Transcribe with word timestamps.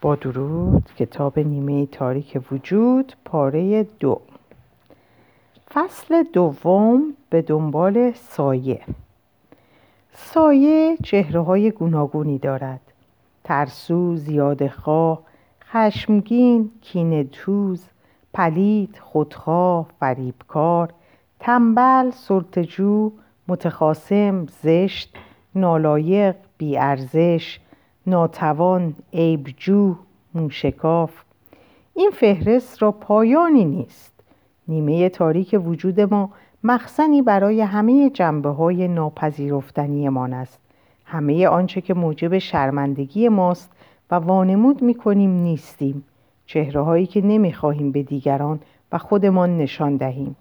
با 0.00 0.14
درود 0.14 0.90
کتاب 0.96 1.38
نیمه 1.38 1.86
تاریک 1.86 2.40
وجود 2.52 3.12
پاره 3.24 3.82
دو. 3.82 4.20
فصل 5.74 6.22
دوم 6.22 7.14
به 7.30 7.42
دنبال 7.42 8.12
سایه. 8.12 8.80
سایه 10.12 10.96
چهره 11.02 11.40
های 11.40 11.70
گوناگونی 11.70 12.38
دارد. 12.38 12.80
ترسو، 13.44 14.16
زیادخواه، 14.16 15.22
خشمگین، 15.64 16.70
کینتوز، 16.80 17.84
پلید، 18.34 18.98
خودخواه، 19.02 19.86
فریبکار، 20.00 20.92
تنبل، 21.40 22.10
سلطجو، 22.10 23.12
متخاسم، 23.48 24.46
زشت، 24.62 25.16
نالایق، 25.54 26.36
بیارزش، 26.58 27.60
ناتوان، 28.06 28.94
عیبجو، 29.12 29.94
موشکاف. 30.34 31.12
این 31.94 32.10
فهرست 32.10 32.82
را 32.82 32.92
پایانی 32.92 33.64
نیست. 33.64 34.12
نیمه 34.68 35.08
تاریک 35.08 35.60
وجود 35.64 36.00
ما 36.00 36.30
مخزنی 36.64 37.22
برای 37.22 37.60
همه 37.60 38.10
جنبه 38.10 38.48
های 38.48 38.88
ناپذیرفتنی 38.88 40.08
مان 40.08 40.32
است. 40.32 40.58
همه 41.04 41.48
آنچه 41.48 41.80
که 41.80 41.94
موجب 41.94 42.38
شرمندگی 42.38 43.28
ماست 43.28 43.70
و 44.10 44.14
وانمود 44.14 44.82
می 44.82 44.94
کنیم 44.94 45.30
نیستیم. 45.30 46.04
چهره 46.46 46.80
هایی 46.80 47.06
که 47.06 47.20
نمی 47.20 47.52
خواهیم 47.52 47.92
به 47.92 48.02
دیگران 48.02 48.60
و 48.92 48.98
خودمان 48.98 49.58
نشان 49.58 49.96
دهیم. 49.96 50.36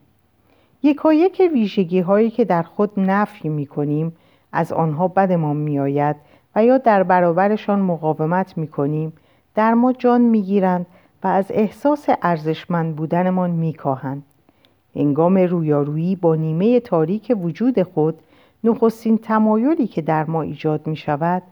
یکایک 0.83 1.41
ویژگی 1.53 1.99
هایی 1.99 2.29
که 2.29 2.45
در 2.45 2.63
خود 2.63 2.99
نفی 2.99 3.49
می 3.49 3.65
کنیم 3.65 4.15
از 4.51 4.73
آنها 4.73 5.07
بدمان 5.07 5.55
می 5.55 5.79
آید 5.79 6.15
و 6.55 6.65
یا 6.65 6.77
در 6.77 7.03
برابرشان 7.03 7.79
مقاومت 7.79 8.57
می 8.57 8.67
کنیم 8.67 9.13
در 9.55 9.73
ما 9.73 9.93
جان 9.93 10.21
می 10.21 10.41
گیرند 10.41 10.85
و 11.23 11.27
از 11.27 11.45
احساس 11.49 12.05
ارزشمند 12.21 12.95
بودنمان 12.95 13.49
می 13.49 13.73
کاهند. 13.73 14.23
انگام 14.95 15.37
رویارویی 15.37 16.15
با 16.15 16.35
نیمه 16.35 16.79
تاریک 16.79 17.37
وجود 17.41 17.83
خود 17.83 18.19
نخستین 18.63 19.17
تمایلی 19.17 19.87
که 19.87 20.01
در 20.01 20.23
ما 20.23 20.41
ایجاد 20.41 20.87
می 20.87 20.95
شود 20.95 21.43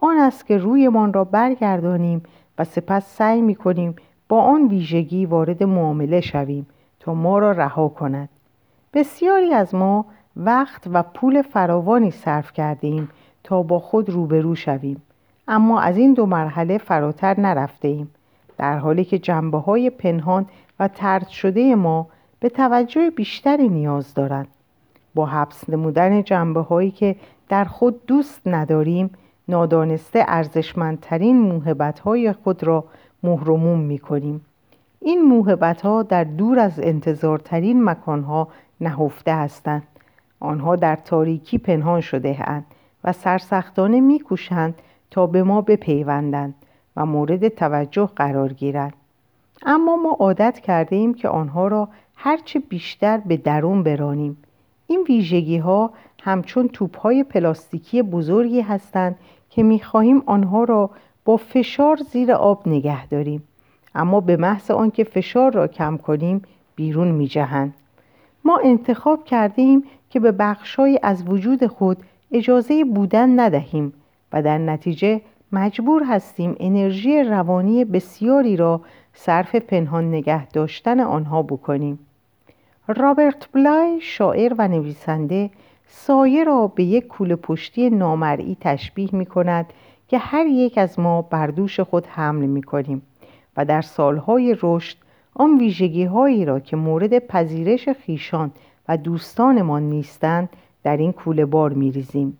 آن 0.00 0.18
است 0.18 0.46
که 0.46 0.58
رویمان 0.58 1.12
را 1.12 1.24
برگردانیم 1.24 2.22
و 2.58 2.64
سپس 2.64 3.16
سعی 3.16 3.40
می 3.40 3.54
کنیم 3.54 3.96
با 4.28 4.42
آن 4.42 4.68
ویژگی 4.68 5.26
وارد 5.26 5.62
معامله 5.62 6.20
شویم 6.20 6.66
تا 7.00 7.14
ما 7.14 7.38
را 7.38 7.52
رها 7.52 7.88
کند 7.88 8.28
بسیاری 8.94 9.54
از 9.54 9.74
ما 9.74 10.06
وقت 10.36 10.84
و 10.92 11.02
پول 11.02 11.42
فراوانی 11.42 12.10
صرف 12.10 12.52
کردیم 12.52 13.08
تا 13.46 13.62
با 13.62 13.78
خود 13.78 14.10
روبرو 14.10 14.54
شویم. 14.54 15.02
اما 15.48 15.80
از 15.80 15.96
این 15.96 16.14
دو 16.14 16.26
مرحله 16.26 16.78
فراتر 16.78 17.40
نرفته 17.40 17.88
ایم 17.88 18.10
در 18.58 18.78
حالی 18.78 19.04
که 19.04 19.18
جنبه 19.18 19.58
های 19.58 19.90
پنهان 19.90 20.46
و 20.80 20.88
ترد 20.88 21.28
شده 21.28 21.74
ما 21.74 22.06
به 22.40 22.48
توجه 22.48 23.10
بیشتری 23.10 23.68
نیاز 23.68 24.14
دارند. 24.14 24.48
با 25.14 25.26
حبس 25.26 25.70
نمودن 25.70 26.22
جنبه 26.22 26.60
هایی 26.60 26.90
که 26.90 27.16
در 27.48 27.64
خود 27.64 28.06
دوست 28.06 28.40
نداریم 28.46 29.10
نادانسته 29.48 30.24
ارزشمندترین 30.28 31.40
موهبت 31.40 31.98
های 31.98 32.32
خود 32.32 32.64
را 32.64 32.84
مهرموم 33.22 33.78
می 33.80 33.98
کنیم 33.98 34.40
این 35.00 35.22
موهبت 35.22 35.80
ها 35.82 36.02
در 36.02 36.24
دور 36.24 36.58
از 36.58 36.80
انتظارترین 36.80 37.84
مکان 37.84 38.22
ها 38.22 38.48
نهفته 38.80 39.34
هستند. 39.34 39.82
آنها 40.40 40.76
در 40.76 40.96
تاریکی 40.96 41.58
پنهان 41.58 42.00
شده 42.00 42.50
اند. 42.50 42.64
و 43.06 43.12
سرسختانه 43.12 44.00
میکوشند 44.00 44.74
تا 45.10 45.26
به 45.26 45.42
ما 45.42 45.60
بپیوندند 45.60 46.54
و 46.96 47.06
مورد 47.06 47.48
توجه 47.48 48.10
قرار 48.16 48.52
گیرند. 48.52 48.94
اما 49.66 49.96
ما 49.96 50.10
عادت 50.10 50.58
کرده 50.58 50.96
ایم 50.96 51.14
که 51.14 51.28
آنها 51.28 51.68
را 51.68 51.88
هرچه 52.16 52.58
بیشتر 52.58 53.18
به 53.18 53.36
درون 53.36 53.82
برانیم. 53.82 54.36
این 54.86 55.04
ویژگی 55.08 55.58
ها 55.58 55.90
همچون 56.22 56.68
توپ 56.68 56.98
های 56.98 57.24
پلاستیکی 57.24 58.02
بزرگی 58.02 58.60
هستند 58.60 59.16
که 59.50 59.62
می‌خواهیم 59.62 60.22
آنها 60.26 60.64
را 60.64 60.90
با 61.24 61.36
فشار 61.36 61.96
زیر 61.96 62.32
آب 62.32 62.68
نگه 62.68 63.06
داریم. 63.06 63.42
اما 63.94 64.20
به 64.20 64.36
محض 64.36 64.70
آنکه 64.70 65.04
فشار 65.04 65.52
را 65.52 65.66
کم 65.66 65.96
کنیم 65.96 66.42
بیرون 66.76 67.08
میجهند. 67.08 67.74
ما 68.44 68.60
انتخاب 68.64 69.24
کرده 69.24 69.62
ایم 69.62 69.84
که 70.10 70.20
به 70.20 70.32
بخشهایی 70.32 70.98
از 71.02 71.28
وجود 71.28 71.66
خود 71.66 71.98
اجازه 72.32 72.84
بودن 72.84 73.40
ندهیم 73.40 73.92
و 74.32 74.42
در 74.42 74.58
نتیجه 74.58 75.20
مجبور 75.52 76.02
هستیم 76.04 76.56
انرژی 76.60 77.22
روانی 77.22 77.84
بسیاری 77.84 78.56
را 78.56 78.80
صرف 79.14 79.54
پنهان 79.54 80.08
نگه 80.08 80.46
داشتن 80.46 81.00
آنها 81.00 81.42
بکنیم. 81.42 81.98
رابرت 82.88 83.48
بلای 83.52 84.00
شاعر 84.00 84.54
و 84.58 84.68
نویسنده 84.68 85.50
سایه 85.86 86.44
را 86.44 86.66
به 86.66 86.84
یک 86.84 87.06
کوله 87.06 87.36
پشتی 87.36 87.90
نامرئی 87.90 88.56
تشبیه 88.60 89.08
می 89.12 89.26
کند 89.26 89.72
که 90.08 90.18
هر 90.18 90.46
یک 90.46 90.78
از 90.78 90.98
ما 90.98 91.22
بر 91.22 91.46
دوش 91.46 91.80
خود 91.80 92.06
حمل 92.06 92.46
می 92.46 92.62
کنیم 92.62 93.02
و 93.56 93.64
در 93.64 93.82
سالهای 93.82 94.56
رشد 94.62 94.96
آن 95.34 95.58
ویژگی 95.58 96.04
هایی 96.04 96.44
را 96.44 96.60
که 96.60 96.76
مورد 96.76 97.18
پذیرش 97.18 97.88
خیشان 97.88 98.50
و 98.88 98.96
دوستانمان 98.96 99.82
نیستند 99.82 100.48
در 100.86 100.96
این 100.96 101.12
کوله 101.12 101.46
بار 101.46 101.72
می 101.72 101.92
ریزیم. 101.92 102.38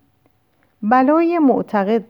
بلای 0.82 1.38
معتقد 1.38 2.04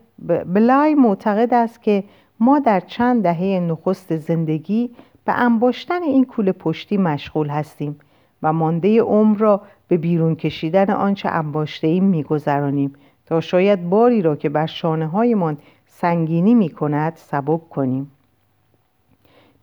بلای 0.45 0.95
معتقد 0.95 1.53
است 1.53 1.83
که 1.83 2.03
ما 2.39 2.59
در 2.59 2.79
چند 2.79 3.23
دهه 3.23 3.59
نخست 3.59 4.17
زندگی 4.17 4.89
به 5.25 5.33
انباشتن 5.33 6.03
این 6.03 6.25
کوله 6.25 6.51
پشتی 6.51 6.97
مشغول 6.97 7.49
هستیم 7.49 7.99
و 8.43 8.53
مانده 8.53 9.01
عمر 9.01 9.37
را 9.37 9.61
به 9.87 9.97
بیرون 9.97 10.35
کشیدن 10.35 10.89
آنچه 10.89 11.29
انباشته 11.29 11.87
ایم 11.87 12.03
میگذرانیم 12.03 12.93
تا 13.25 13.41
شاید 13.41 13.89
باری 13.89 14.21
را 14.21 14.35
که 14.35 14.49
بر 14.49 14.65
شانه 14.65 15.07
هایمان 15.07 15.57
سنگینی 15.85 16.55
می 16.55 16.69
کند 16.69 17.13
سبب 17.15 17.61
کنیم 17.69 18.11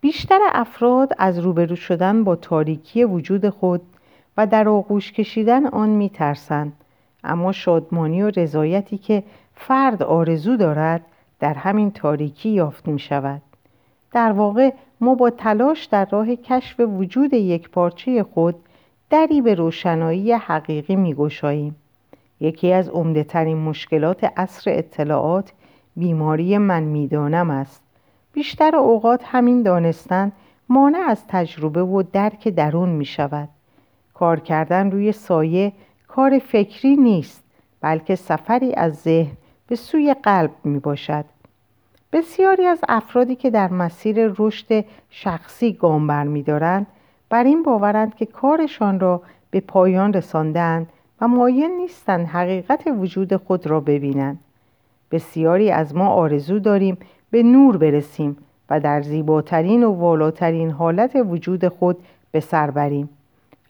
بیشتر 0.01 0.41
افراد 0.53 1.13
از 1.19 1.39
روبرو 1.39 1.77
شدن 1.77 2.25
با 2.25 2.37
تاریکی 2.37 3.05
وجود 3.05 3.49
خود 3.49 3.83
و 4.37 4.47
در 4.47 4.69
آغوش 4.69 5.13
کشیدن 5.13 5.67
آن 5.67 5.89
می 5.89 6.11
ترسند 6.11 6.73
اما 7.25 7.53
شادمانی 7.53 8.23
و 8.23 8.31
رضایتی 8.37 8.99
که 8.99 9.23
فرد 9.55 10.03
آرزو 10.03 10.57
دارد 10.57 11.01
در 11.41 11.55
همین 11.55 11.91
تاریکی 11.91 12.51
یافت 12.51 12.89
می 12.89 12.99
شود 12.99 13.43
در 14.13 14.33
واقع 14.33 14.71
ما 15.01 15.15
با 15.15 15.31
تلاش 15.31 15.85
در 15.85 16.09
راه 16.11 16.37
کشف 16.37 16.81
وجود 16.81 17.35
یک 17.35 17.71
پارچه 17.71 18.23
خود 18.23 18.55
دری 19.11 19.41
به 19.41 19.55
روشنایی 19.55 20.33
حقیقی 20.33 20.97
می 20.97 21.15
گوشاییم. 21.15 21.77
یکی 22.41 22.73
از 22.73 22.89
عمده 22.89 23.45
مشکلات 23.45 24.25
عصر 24.37 24.71
اطلاعات 24.71 25.53
بیماری 25.97 26.59
من 26.59 26.83
می‌دانم 26.83 27.51
است. 27.51 27.83
بیشتر 28.33 28.77
اوقات 28.77 29.23
همین 29.25 29.63
دانستن 29.63 30.33
مانع 30.69 30.99
از 31.09 31.27
تجربه 31.29 31.83
و 31.83 32.03
درک 32.13 32.49
درون 32.49 32.89
می 32.89 33.05
شود 33.05 33.49
کار 34.15 34.41
کردن 34.41 34.91
روی 34.91 35.13
سایه 35.13 35.73
کار 36.09 36.39
فکری 36.39 36.97
نیست 36.97 37.45
بلکه 37.81 38.15
سفری 38.15 38.75
از 38.75 38.95
ذهن 38.95 39.33
به 39.67 39.77
سوی 39.77 40.15
قلب 40.23 40.51
می 40.65 40.79
باشد 40.79 41.25
بسیاری 42.13 42.67
از 42.67 42.79
افرادی 42.89 43.37
که 43.37 43.51
در 43.51 43.69
مسیر 43.69 44.35
رشد 44.39 44.85
شخصی 45.11 45.73
گام 45.73 46.07
برمیدارند 46.07 46.87
بر 47.31 47.45
این 47.45 47.63
باورند 47.63 48.15
که 48.15 48.27
کارشان 48.27 49.01
را 49.01 49.23
به 49.51 49.61
پایان 49.61 50.13
رساندند 50.13 50.87
و 51.21 51.29
مایل 51.29 51.71
نیستند 51.71 52.27
حقیقت 52.27 52.83
وجود 52.87 53.37
خود 53.37 53.67
را 53.67 53.81
ببینند. 53.81 54.39
بسیاری 55.11 55.71
از 55.71 55.95
ما 55.95 56.09
آرزو 56.09 56.59
داریم 56.59 56.99
به 57.31 57.43
نور 57.43 57.77
برسیم 57.77 58.37
و 58.71 58.81
در 58.81 59.03
زیباترین 59.03 59.85
و 59.85 59.93
والاترین 59.93 60.71
حالت 60.71 61.17
وجود 61.17 61.69
خود 61.69 61.97
به 62.33 62.41
سر 62.41 62.71
بریم. 62.71 63.09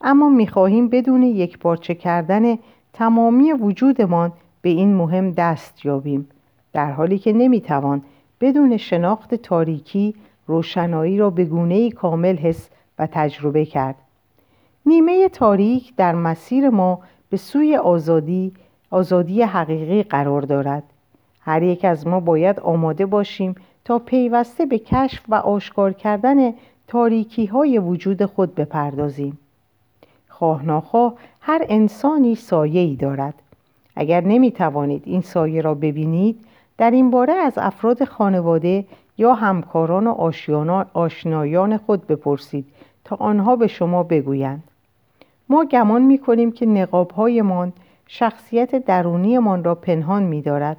اما 0.06 0.28
می‌خواهیم 0.28 0.88
بدون 0.88 1.22
یک 1.22 1.58
پارچه 1.58 1.94
کردن 1.94 2.58
تمامی 2.92 3.52
وجودمان 3.52 4.32
به 4.62 4.68
این 4.68 4.94
مهم 4.94 5.30
دست 5.30 5.84
یابیم 5.84 6.28
در 6.72 6.92
حالی 6.92 7.18
که 7.18 7.32
نمی‌توان 7.32 8.02
بدون 8.40 8.76
شناخت 8.76 9.34
تاریکی 9.34 10.14
روشنایی 10.46 11.18
را 11.18 11.30
به 11.30 11.44
گونه 11.44 11.90
کامل 11.90 12.36
حس 12.36 12.68
و 12.98 13.08
تجربه 13.12 13.64
کرد. 13.64 13.94
نیمه 14.86 15.28
تاریک 15.28 15.96
در 15.96 16.14
مسیر 16.14 16.70
ما 16.70 17.00
به 17.30 17.36
سوی 17.36 17.76
آزادی 17.76 18.52
آزادی 18.90 19.42
حقیقی 19.42 20.02
قرار 20.02 20.42
دارد. 20.42 20.82
هر 21.40 21.62
یک 21.62 21.84
از 21.84 22.06
ما 22.06 22.20
باید 22.20 22.60
آماده 22.60 23.06
باشیم 23.06 23.54
تا 23.84 23.98
پیوسته 23.98 24.66
به 24.66 24.78
کشف 24.78 25.22
و 25.28 25.34
آشکار 25.34 25.92
کردن 25.92 26.54
تاریکی 26.88 27.46
های 27.46 27.78
وجود 27.78 28.24
خود 28.24 28.54
بپردازیم. 28.54 29.38
خواه 30.38 31.14
هر 31.40 31.64
انسانی 31.68 32.34
سایه 32.34 32.80
ای 32.80 32.96
دارد. 32.96 33.34
اگر 33.96 34.20
نمی 34.20 34.50
توانید 34.50 35.02
این 35.06 35.20
سایه 35.20 35.60
را 35.60 35.74
ببینید 35.74 36.40
در 36.78 36.90
این 36.90 37.10
باره 37.10 37.32
از 37.32 37.52
افراد 37.56 38.04
خانواده 38.04 38.84
یا 39.18 39.34
همکاران 39.34 40.06
و 40.06 40.84
آشنایان 40.94 41.76
خود 41.76 42.06
بپرسید 42.06 42.66
تا 43.04 43.16
آنها 43.16 43.56
به 43.56 43.66
شما 43.66 44.02
بگویند. 44.02 44.62
ما 45.48 45.64
گمان 45.64 46.02
می 46.02 46.18
کنیم 46.18 46.52
که 46.52 46.66
نقابهایمان 46.66 47.72
شخصیت 48.06 48.84
درونیمان 48.84 49.64
را 49.64 49.74
پنهان 49.74 50.22
می 50.22 50.42
دارد 50.42 50.76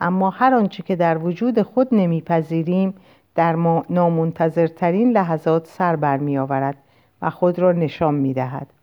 اما 0.00 0.30
هر 0.30 0.54
آنچه 0.54 0.82
که 0.82 0.96
در 0.96 1.18
وجود 1.18 1.62
خود 1.62 1.88
نمیپذیریم 1.92 2.94
در 3.34 3.54
ما 3.54 3.84
نامنتظرترین 3.90 5.10
لحظات 5.10 5.66
سر 5.66 5.96
برمی 5.96 6.38
آورد 6.38 6.76
و 7.22 7.30
خود 7.30 7.58
را 7.58 7.72
نشان 7.72 8.14
می 8.14 8.34
دهد. 8.34 8.75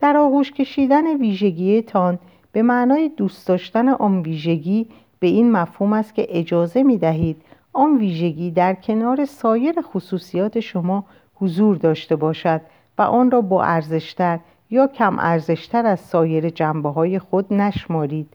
در 0.00 0.16
آغوش 0.16 0.52
کشیدن 0.52 1.16
ویژگیتان 1.16 2.18
به 2.52 2.62
معنای 2.62 3.08
دوست 3.08 3.48
داشتن 3.48 3.88
آن 3.88 4.20
ویژگی 4.22 4.86
به 5.20 5.26
این 5.26 5.52
مفهوم 5.52 5.92
است 5.92 6.14
که 6.14 6.26
اجازه 6.28 6.82
می 6.82 6.98
دهید 6.98 7.42
آن 7.72 7.96
ویژگی 7.96 8.50
در 8.50 8.74
کنار 8.74 9.24
سایر 9.24 9.74
خصوصیات 9.82 10.60
شما 10.60 11.04
حضور 11.34 11.76
داشته 11.76 12.16
باشد 12.16 12.60
و 12.98 13.02
آن 13.02 13.30
را 13.30 13.40
با 13.40 13.64
ارزشتر 13.64 14.38
یا 14.70 14.86
کم 14.86 15.18
ارزشتر 15.18 15.86
از 15.86 16.00
سایر 16.00 16.50
جنبه 16.50 16.88
های 16.88 17.18
خود 17.18 17.52
نشمارید. 17.52 18.28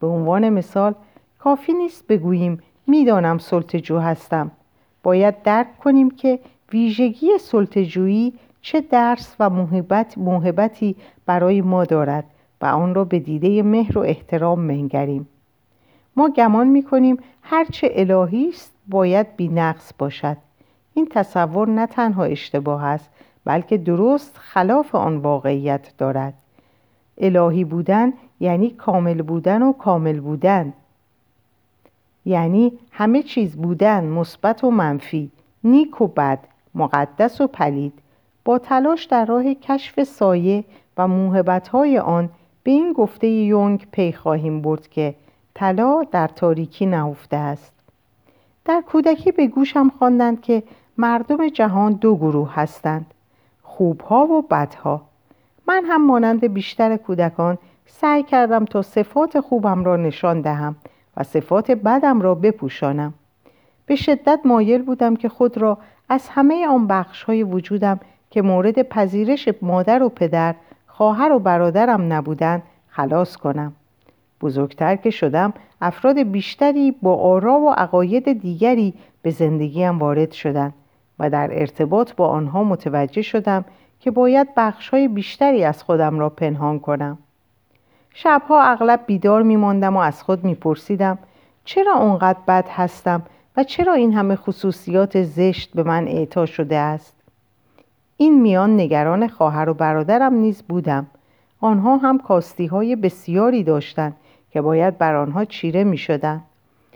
به 0.00 0.06
عنوان 0.06 0.48
مثال 0.48 0.94
کافی 1.38 1.72
نیست 1.72 2.06
بگوییم 2.06 2.62
می‌دانم 2.86 3.38
سلطجو 3.38 3.98
هستم. 3.98 4.50
باید 5.02 5.42
درک 5.42 5.78
کنیم 5.78 6.10
که 6.10 6.38
ویژگی 6.72 7.38
سلطجویی 7.40 8.32
چه 8.66 8.80
درس 8.80 9.36
و 9.40 9.50
محبت 9.50 10.18
محبتی 10.18 10.96
برای 11.26 11.60
ما 11.60 11.84
دارد 11.84 12.24
و 12.60 12.66
آن 12.66 12.94
را 12.94 13.04
به 13.04 13.18
دیده 13.18 13.62
مهر 13.62 13.98
و 13.98 14.00
احترام 14.02 14.60
منگریم 14.60 15.28
ما 16.16 16.28
گمان 16.28 16.66
می 16.66 16.82
کنیم 16.82 17.16
هرچه 17.42 17.88
الهی 17.92 18.48
است 18.48 18.74
باید 18.88 19.36
بینقص 19.36 19.92
باشد. 19.98 20.36
این 20.94 21.08
تصور 21.10 21.68
نه 21.68 21.86
تنها 21.86 22.24
اشتباه 22.24 22.84
است 22.84 23.10
بلکه 23.44 23.78
درست 23.78 24.36
خلاف 24.38 24.94
آن 24.94 25.16
واقعیت 25.16 25.92
دارد. 25.98 26.34
الهی 27.18 27.64
بودن 27.64 28.12
یعنی 28.40 28.70
کامل 28.70 29.22
بودن 29.22 29.62
و 29.62 29.72
کامل 29.72 30.20
بودن. 30.20 30.72
یعنی 32.24 32.72
همه 32.92 33.22
چیز 33.22 33.56
بودن 33.56 34.04
مثبت 34.04 34.64
و 34.64 34.70
منفی 34.70 35.30
نیک 35.64 36.00
و 36.00 36.06
بد 36.06 36.38
مقدس 36.74 37.40
و 37.40 37.46
پلید. 37.46 38.02
با 38.46 38.58
تلاش 38.58 39.04
در 39.04 39.24
راه 39.24 39.54
کشف 39.54 40.02
سایه 40.02 40.64
و 40.96 41.08
موهبتهای 41.08 41.98
آن 41.98 42.28
به 42.62 42.70
این 42.70 42.92
گفته 42.92 43.26
یونگ 43.26 43.86
پی 43.92 44.12
خواهیم 44.12 44.62
برد 44.62 44.88
که 44.88 45.14
طلا 45.54 46.02
در 46.10 46.28
تاریکی 46.28 46.86
نهفته 46.86 47.36
است. 47.36 47.72
در 48.64 48.80
کودکی 48.80 49.32
به 49.32 49.46
گوشم 49.46 49.88
خواندند 49.98 50.40
که 50.40 50.62
مردم 50.98 51.48
جهان 51.48 51.92
دو 51.92 52.16
گروه 52.16 52.54
هستند 52.54 53.06
خوبها 53.62 54.26
و 54.26 54.42
بدها. 54.42 55.02
من 55.68 55.84
هم 55.84 56.06
مانند 56.06 56.46
بیشتر 56.46 56.96
کودکان 56.96 57.58
سعی 57.86 58.22
کردم 58.22 58.64
تا 58.64 58.82
صفات 58.82 59.40
خوبم 59.40 59.84
را 59.84 59.96
نشان 59.96 60.40
دهم 60.40 60.76
و 61.16 61.22
صفات 61.22 61.70
بدم 61.70 62.20
را 62.20 62.34
بپوشانم. 62.34 63.14
به 63.86 63.96
شدت 63.96 64.40
مایل 64.44 64.82
بودم 64.82 65.16
که 65.16 65.28
خود 65.28 65.58
را 65.58 65.78
از 66.08 66.28
همه 66.28 66.66
آن 66.68 66.86
بخش 66.86 67.22
های 67.22 67.42
وجودم 67.42 68.00
که 68.36 68.42
مورد 68.42 68.82
پذیرش 68.82 69.48
مادر 69.62 70.02
و 70.02 70.08
پدر 70.08 70.54
خواهر 70.86 71.32
و 71.32 71.38
برادرم 71.38 72.12
نبودند 72.12 72.62
خلاص 72.88 73.36
کنم. 73.36 73.72
بزرگتر 74.40 74.96
که 74.96 75.10
شدم 75.10 75.52
افراد 75.80 76.18
بیشتری 76.18 76.90
با 76.90 77.14
آرا 77.16 77.60
و 77.60 77.70
عقاید 77.70 78.40
دیگری 78.40 78.94
به 79.22 79.30
زندگیم 79.30 79.98
وارد 79.98 80.32
شدند 80.32 80.74
و 81.18 81.30
در 81.30 81.48
ارتباط 81.52 82.14
با 82.14 82.28
آنها 82.28 82.64
متوجه 82.64 83.22
شدم 83.22 83.64
که 84.00 84.10
باید 84.10 84.48
بخشهای 84.56 85.08
بیشتری 85.08 85.64
از 85.64 85.82
خودم 85.82 86.18
را 86.18 86.28
پنهان 86.30 86.78
کنم. 86.78 87.18
شبها 88.14 88.62
اغلب 88.62 89.00
بیدار 89.06 89.42
میماندم 89.42 89.96
و 89.96 90.00
از 90.00 90.22
خود 90.22 90.44
میپرسیدم 90.44 91.18
چرا 91.64 91.94
اونقدر 91.94 92.38
بد 92.48 92.68
هستم 92.68 93.22
و 93.56 93.64
چرا 93.64 93.94
این 93.94 94.12
همه 94.12 94.36
خصوصیات 94.36 95.22
زشت 95.22 95.72
به 95.74 95.82
من 95.82 96.08
اعطا 96.08 96.46
شده 96.46 96.76
است؟ 96.76 97.15
این 98.16 98.42
میان 98.42 98.80
نگران 98.80 99.28
خواهر 99.28 99.68
و 99.68 99.74
برادرم 99.74 100.34
نیز 100.34 100.62
بودم 100.62 101.06
آنها 101.60 101.96
هم 101.96 102.18
کاستی 102.18 102.66
های 102.66 102.96
بسیاری 102.96 103.64
داشتند 103.64 104.16
که 104.50 104.60
باید 104.60 104.98
بر 104.98 105.14
آنها 105.14 105.44
چیره 105.44 105.84
می 105.84 105.98
شدن. 105.98 106.42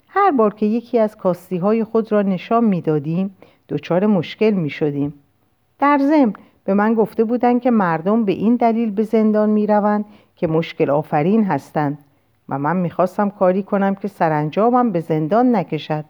هر 0.09 0.31
بار 0.31 0.55
که 0.55 0.67
یکی 0.67 0.99
از 0.99 1.17
کاستی 1.17 1.57
های 1.57 1.85
خود 1.85 2.13
را 2.13 2.23
نشان 2.23 2.65
می 2.65 2.81
دادیم 2.81 3.37
دچار 3.69 4.07
مشکل 4.07 4.51
می 4.51 4.71
شدیم. 4.71 5.15
در 5.79 5.99
ضمن 5.99 6.33
به 6.65 6.75
من 6.75 6.95
گفته 6.95 7.25
بودند 7.25 7.61
که 7.61 7.71
مردم 7.71 8.25
به 8.25 8.33
این 8.33 8.57
دلیل 8.57 8.91
به 8.91 9.03
زندان 9.03 9.51
می 9.51 9.67
روند 9.67 10.05
که 10.37 10.47
مشکل 10.47 10.91
آفرین 10.91 11.45
هستند 11.45 11.99
و 12.49 12.59
من 12.59 12.77
می‌خواستم 12.77 13.31
کاری 13.31 13.63
کنم 13.63 13.95
که 13.95 14.09
سرانجامم 14.09 14.93
به 14.93 15.01
زندان 15.01 15.57
نکشد 15.57 16.05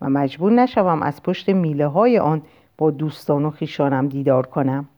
و 0.00 0.08
مجبور 0.08 0.52
نشوم 0.52 1.02
از 1.02 1.22
پشت 1.22 1.48
میله 1.48 1.86
های 1.86 2.18
آن 2.18 2.42
با 2.78 2.90
دوستان 2.90 3.44
و 3.44 3.50
خیشانم 3.50 4.08
دیدار 4.08 4.46
کنم. 4.46 4.88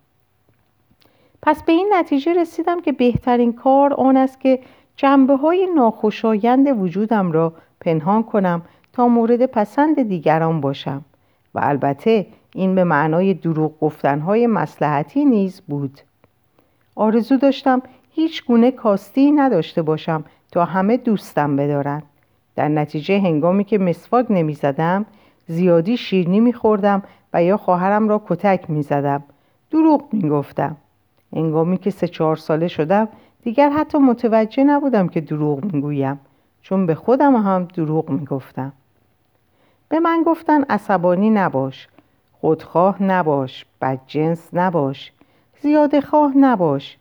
پس 1.43 1.63
به 1.63 1.73
این 1.73 1.91
نتیجه 1.93 2.33
رسیدم 2.33 2.81
که 2.81 2.93
بهترین 2.93 3.53
کار 3.53 3.95
آن 3.95 4.17
است 4.17 4.41
که 4.41 4.61
جنبه 4.97 5.37
های 5.37 5.69
ناخوشایند 5.75 6.81
وجودم 6.81 7.33
را 7.33 7.53
پنهان 7.81 8.23
کنم 8.23 8.63
تا 8.93 9.09
مورد 9.09 9.47
پسند 9.47 10.03
دیگران 10.03 10.61
باشم 10.61 11.05
و 11.55 11.61
البته 11.63 12.27
این 12.55 12.75
به 12.75 12.85
معنای 12.85 13.35
دروغ 13.35 13.81
گفتنهای 13.81 14.47
مسلحتی 14.47 15.25
نیز 15.25 15.61
بود. 15.61 16.01
آرزو 16.97 17.37
داشتم 17.37 17.83
هیچ 18.11 18.45
گونه 18.45 18.71
کاستی 18.71 19.33
نداشته 19.33 19.83
باشم 19.83 20.25
تا 20.53 20.65
همه 20.65 20.97
دوستم 20.97 21.57
بدارند 21.57 22.03
در 22.57 22.69
نتیجه 22.69 23.21
هنگامی 23.21 23.65
که 23.65 23.79
مسواک 23.79 24.27
نمی 24.31 24.55
زدم 24.55 25.07
زیادی 25.47 25.97
شیرنی 25.97 26.41
می 26.41 26.53
خوردم 26.53 27.03
و 27.33 27.43
یا 27.43 27.57
خواهرم 27.57 28.09
را 28.09 28.23
کتک 28.27 28.71
می 28.71 28.83
زدم 28.83 29.23
دروغ 29.71 30.05
می 30.13 30.29
گفتم 30.29 30.77
هنگامی 31.33 31.79
که 31.79 31.91
سه 31.91 32.09
چهار 32.09 32.37
ساله 32.37 32.69
شدم 32.69 33.09
دیگر 33.43 33.71
حتی 33.71 33.99
متوجه 33.99 34.65
نبودم 34.65 35.09
که 35.09 35.21
دروغ 35.21 35.65
می 35.65 35.81
گویم 35.81 36.21
چون 36.63 36.87
به 36.87 36.95
خودم 36.95 37.37
هم 37.37 37.65
دروغ 37.65 38.11
می 38.11 38.25
گفتم 38.25 38.73
به 39.89 40.01
من 40.01 40.23
گفتن 40.27 40.63
عصبانی 40.63 41.31
نباش. 41.31 41.89
خودخواه 42.41 43.03
نباش. 43.03 43.67
بدجنس 43.83 44.49
نباش. 44.53 45.13
زیاده 45.61 46.01
خواه 46.01 46.37
نباش. 46.37 46.99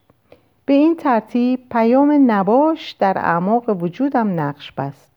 به 0.65 0.73
این 0.73 0.95
ترتیب 0.95 1.59
پیام 1.71 2.31
نباش 2.31 2.91
در 2.91 3.17
اعماق 3.17 3.83
وجودم 3.83 4.39
نقش 4.39 4.71
بست. 4.71 5.11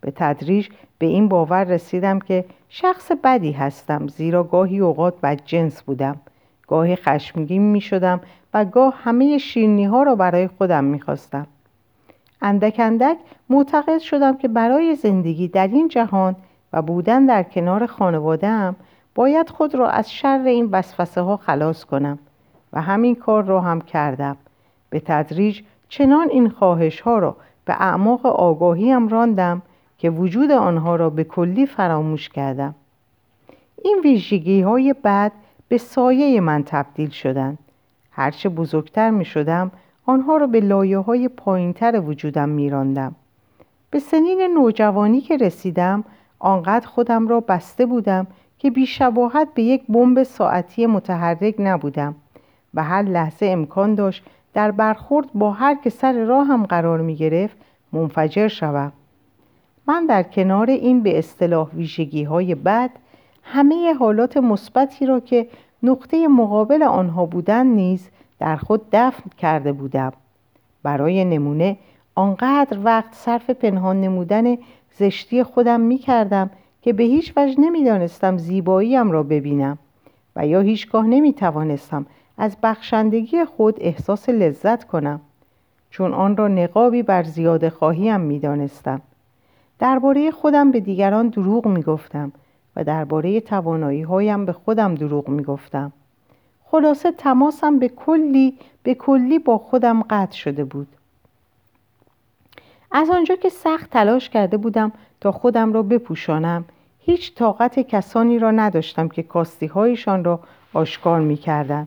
به 0.00 0.10
تدریج 0.10 0.68
به 0.98 1.06
این 1.06 1.28
باور 1.28 1.64
رسیدم 1.64 2.18
که 2.18 2.44
شخص 2.68 3.12
بدی 3.24 3.52
هستم 3.52 4.08
زیرا 4.08 4.44
گاهی 4.44 4.78
اوقات 4.78 5.20
بد 5.20 5.40
جنس 5.44 5.82
بودم 5.82 6.16
گاهی 6.68 6.96
خشمگین 6.96 7.62
می 7.62 7.80
شدم 7.80 8.20
و 8.54 8.64
گاه 8.64 8.94
همه 9.02 9.38
شیرنی 9.38 9.84
ها 9.84 10.02
را 10.02 10.14
برای 10.14 10.48
خودم 10.48 10.84
می 10.84 11.00
خواستم. 11.00 11.46
اندک 12.42 12.74
اندک 12.78 13.16
معتقد 13.48 13.98
شدم 13.98 14.36
که 14.36 14.48
برای 14.48 14.94
زندگی 14.94 15.48
در 15.48 15.68
این 15.68 15.88
جهان 15.88 16.36
و 16.72 16.82
بودن 16.82 17.26
در 17.26 17.42
کنار 17.42 17.86
خانوادهام 17.86 18.76
باید 19.14 19.50
خود 19.50 19.74
را 19.74 19.90
از 19.90 20.12
شر 20.12 20.42
این 20.46 20.68
وسوسه 20.72 21.20
ها 21.20 21.36
خلاص 21.36 21.84
کنم 21.84 22.18
و 22.72 22.80
همین 22.80 23.14
کار 23.14 23.44
را 23.44 23.60
هم 23.60 23.80
کردم 23.80 24.36
به 24.90 25.00
تدریج 25.00 25.62
چنان 25.88 26.28
این 26.30 26.48
خواهش 26.48 27.00
ها 27.00 27.18
را 27.18 27.36
به 27.64 27.72
اعماق 27.72 28.26
آگاهیم 28.26 29.08
راندم 29.08 29.62
که 29.98 30.10
وجود 30.10 30.50
آنها 30.50 30.96
را 30.96 31.10
به 31.10 31.24
کلی 31.24 31.66
فراموش 31.66 32.28
کردم. 32.28 32.74
این 33.82 34.00
ویژگی 34.04 34.60
های 34.60 34.94
بعد 35.02 35.32
به 35.68 35.78
سایه 35.78 36.40
من 36.40 36.62
تبدیل 36.62 37.10
شدند. 37.10 37.58
هرچه 38.10 38.48
بزرگتر 38.48 39.10
می 39.10 39.24
شدم 39.24 39.70
آنها 40.06 40.36
را 40.36 40.46
به 40.46 40.60
لایه 40.60 40.98
های 40.98 41.28
پایینتر 41.28 42.00
وجودم 42.00 42.48
می 42.48 42.70
راندم. 42.70 43.14
به 43.90 43.98
سنین 43.98 44.40
نوجوانی 44.54 45.20
که 45.20 45.36
رسیدم 45.36 46.04
آنقدر 46.38 46.86
خودم 46.86 47.28
را 47.28 47.40
بسته 47.40 47.86
بودم 47.86 48.26
که 48.58 48.70
بیشباهت 48.70 49.48
به 49.54 49.62
یک 49.62 49.86
بمب 49.88 50.22
ساعتی 50.22 50.86
متحرک 50.86 51.54
نبودم 51.58 52.14
و 52.74 52.84
هر 52.84 53.02
لحظه 53.02 53.46
امکان 53.46 53.94
داشت 53.94 54.24
در 54.54 54.70
برخورد 54.70 55.26
با 55.34 55.50
هر 55.52 55.74
که 55.74 55.90
سر 55.90 56.24
راه 56.24 56.46
هم 56.46 56.66
قرار 56.66 57.00
می 57.00 57.16
گرفت 57.16 57.56
منفجر 57.92 58.48
شوم. 58.48 58.92
من 59.88 60.06
در 60.06 60.22
کنار 60.22 60.70
این 60.70 61.02
به 61.02 61.18
اصطلاح 61.18 61.70
ویژگی 61.74 62.24
های 62.24 62.54
بد 62.54 62.90
همه 63.42 63.92
حالات 63.92 64.36
مثبتی 64.36 65.06
را 65.06 65.20
که 65.20 65.48
نقطه 65.82 66.28
مقابل 66.28 66.82
آنها 66.82 67.26
بودند 67.26 67.74
نیز 67.74 68.08
در 68.38 68.56
خود 68.56 68.82
دفن 68.92 69.30
کرده 69.38 69.72
بودم. 69.72 70.12
برای 70.82 71.24
نمونه 71.24 71.76
آنقدر 72.14 72.78
وقت 72.84 73.14
صرف 73.14 73.50
پنهان 73.50 74.00
نمودن 74.00 74.56
زشتی 74.94 75.42
خودم 75.42 75.80
می 75.80 75.98
کردم 75.98 76.50
که 76.82 76.92
به 76.92 77.02
هیچ 77.02 77.32
وجه 77.36 77.60
نمی 77.60 77.84
دانستم 77.84 78.38
زیباییم 78.38 79.10
را 79.10 79.22
ببینم 79.22 79.78
و 80.36 80.46
یا 80.46 80.60
هیچگاه 80.60 81.06
نمی 81.06 81.32
توانستم 81.32 82.06
از 82.38 82.56
بخشندگی 82.62 83.44
خود 83.44 83.76
احساس 83.80 84.28
لذت 84.28 84.84
کنم. 84.84 85.20
چون 85.90 86.14
آن 86.14 86.36
را 86.36 86.48
نقابی 86.48 87.02
بر 87.02 87.22
زیاده 87.22 87.70
خواهیم 87.70 88.20
می 88.20 88.38
دانستم 88.38 89.00
درباره 89.78 90.30
خودم 90.30 90.70
به 90.70 90.80
دیگران 90.80 91.28
دروغ 91.28 91.66
می 91.66 91.82
گفتم 91.82 92.32
و 92.76 92.84
درباره 92.84 93.40
توانایی 93.40 94.02
هایم 94.02 94.44
به 94.44 94.52
خودم 94.52 94.94
دروغ 94.94 95.28
می 95.28 95.42
گفتم 95.42 95.92
خلاصه 96.64 97.12
تماسم 97.12 97.78
به 97.78 97.88
کلی 97.88 98.58
به 98.82 98.94
کلی 98.94 99.38
با 99.38 99.58
خودم 99.58 100.02
قطع 100.02 100.36
شده 100.36 100.64
بود. 100.64 100.88
از 102.92 103.10
آنجا 103.10 103.36
که 103.36 103.48
سخت 103.48 103.90
تلاش 103.90 104.30
کرده 104.30 104.56
بودم 104.56 104.92
تا 105.20 105.32
خودم 105.32 105.72
را 105.72 105.82
بپوشانم 105.82 106.64
هیچ 107.00 107.34
طاقت 107.34 107.80
کسانی 107.80 108.38
را 108.38 108.50
نداشتم 108.50 109.08
که 109.08 109.22
کاستی 109.22 109.66
هایشان 109.66 110.24
را 110.24 110.40
آشکار 110.72 111.20
می 111.20 111.36
کردن. 111.36 111.86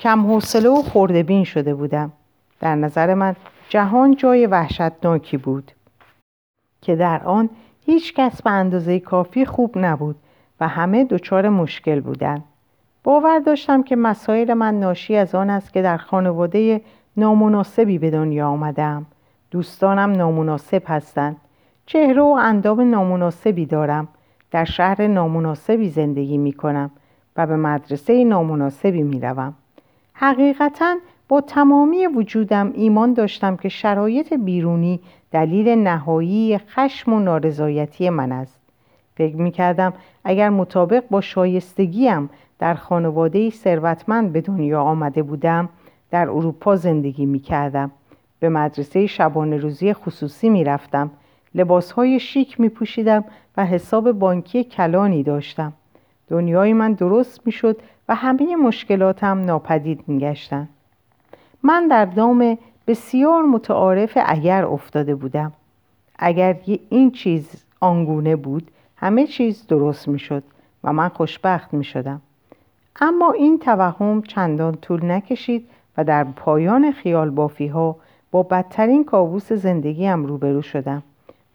کم 0.00 0.26
حوصله 0.26 0.68
و 0.68 0.82
خوردبین 0.82 1.44
شده 1.44 1.74
بودم. 1.74 2.12
در 2.60 2.74
نظر 2.74 3.14
من 3.14 3.36
جهان 3.68 4.16
جای 4.16 4.46
وحشتناکی 4.46 5.36
بود. 5.36 5.72
که 6.82 6.96
در 6.96 7.24
آن 7.24 7.50
هیچ 7.86 8.14
کس 8.14 8.42
به 8.42 8.50
اندازه 8.50 9.00
کافی 9.00 9.44
خوب 9.44 9.78
نبود 9.78 10.16
و 10.60 10.68
همه 10.68 11.04
دچار 11.04 11.48
مشکل 11.48 12.00
بودند. 12.00 12.44
باور 13.04 13.38
داشتم 13.38 13.82
که 13.82 13.96
مسائل 13.96 14.54
من 14.54 14.80
ناشی 14.80 15.16
از 15.16 15.34
آن 15.34 15.50
است 15.50 15.72
که 15.72 15.82
در 15.82 15.96
خانواده 15.96 16.80
نامناسبی 17.16 17.98
به 17.98 18.10
دنیا 18.10 18.48
آمدم. 18.48 19.06
دوستانم 19.50 20.12
نامناسب 20.12 20.82
هستند. 20.86 21.36
چهره 21.86 22.22
و 22.22 22.36
اندام 22.40 22.80
نامناسبی 22.80 23.66
دارم. 23.66 24.08
در 24.50 24.64
شهر 24.64 25.06
نامناسبی 25.06 25.88
زندگی 25.88 26.38
می 26.38 26.52
کنم 26.52 26.90
و 27.36 27.46
به 27.46 27.56
مدرسه 27.56 28.24
نامناسبی 28.24 29.02
می 29.02 29.20
روم. 29.20 29.54
حقیقتا 30.12 30.96
با 31.28 31.40
تمامی 31.40 32.06
وجودم 32.06 32.72
ایمان 32.74 33.12
داشتم 33.12 33.56
که 33.56 33.68
شرایط 33.68 34.34
بیرونی 34.34 35.00
دلیل 35.32 35.68
نهایی 35.68 36.58
خشم 36.58 37.12
و 37.12 37.20
نارضایتی 37.20 38.10
من 38.10 38.32
است. 38.32 38.60
فکر 39.14 39.36
می 39.36 39.50
کردم 39.50 39.92
اگر 40.24 40.50
مطابق 40.50 41.04
با 41.10 41.20
شایستگیم 41.20 42.30
در 42.58 42.74
خانواده 42.74 43.50
ثروتمند 43.50 44.32
به 44.32 44.40
دنیا 44.40 44.82
آمده 44.82 45.22
بودم 45.22 45.68
در 46.10 46.30
اروپا 46.30 46.76
زندگی 46.76 47.26
می 47.26 47.38
کردم 47.38 47.90
به 48.40 48.48
مدرسه 48.48 49.06
شبانه 49.06 49.56
روزی 49.56 49.92
خصوصی 49.92 50.48
می 50.48 50.64
رفتم 50.64 51.10
لباس 51.54 51.92
های 51.92 52.20
شیک 52.20 52.60
می 52.60 52.68
پوشیدم 52.68 53.24
و 53.56 53.66
حساب 53.66 54.12
بانکی 54.12 54.64
کلانی 54.64 55.22
داشتم. 55.22 55.72
دنیای 56.28 56.72
من 56.72 56.92
درست 56.92 57.46
می 57.46 57.52
شد 57.52 57.80
و 58.08 58.14
همه 58.14 58.56
مشکلاتم 58.56 59.40
ناپدید 59.44 60.04
می 60.06 60.18
گشتن. 60.18 60.68
من 61.62 61.88
در 61.88 62.04
دام 62.04 62.58
بسیار 62.88 63.42
متعارف 63.42 64.18
اگر 64.26 64.64
افتاده 64.64 65.14
بودم. 65.14 65.52
اگر 66.18 66.56
این 66.88 67.10
چیز 67.10 67.64
آنگونه 67.80 68.36
بود 68.36 68.70
همه 68.96 69.26
چیز 69.26 69.66
درست 69.66 70.08
می 70.08 70.18
شد 70.18 70.42
و 70.84 70.92
من 70.92 71.08
خوشبخت 71.08 71.74
می 71.74 71.84
شدم 71.84 72.20
اما 73.00 73.32
این 73.32 73.58
توهم 73.58 74.22
چندان 74.22 74.74
طول 74.74 75.10
نکشید 75.10 75.68
و 75.96 76.04
در 76.04 76.24
پایان 76.24 76.92
خیال 76.92 77.30
بافی 77.30 77.66
ها 77.66 77.96
با 78.30 78.42
بدترین 78.42 79.04
کابوس 79.04 79.52
زندگیم 79.52 80.26
روبرو 80.26 80.62
شدم. 80.62 81.02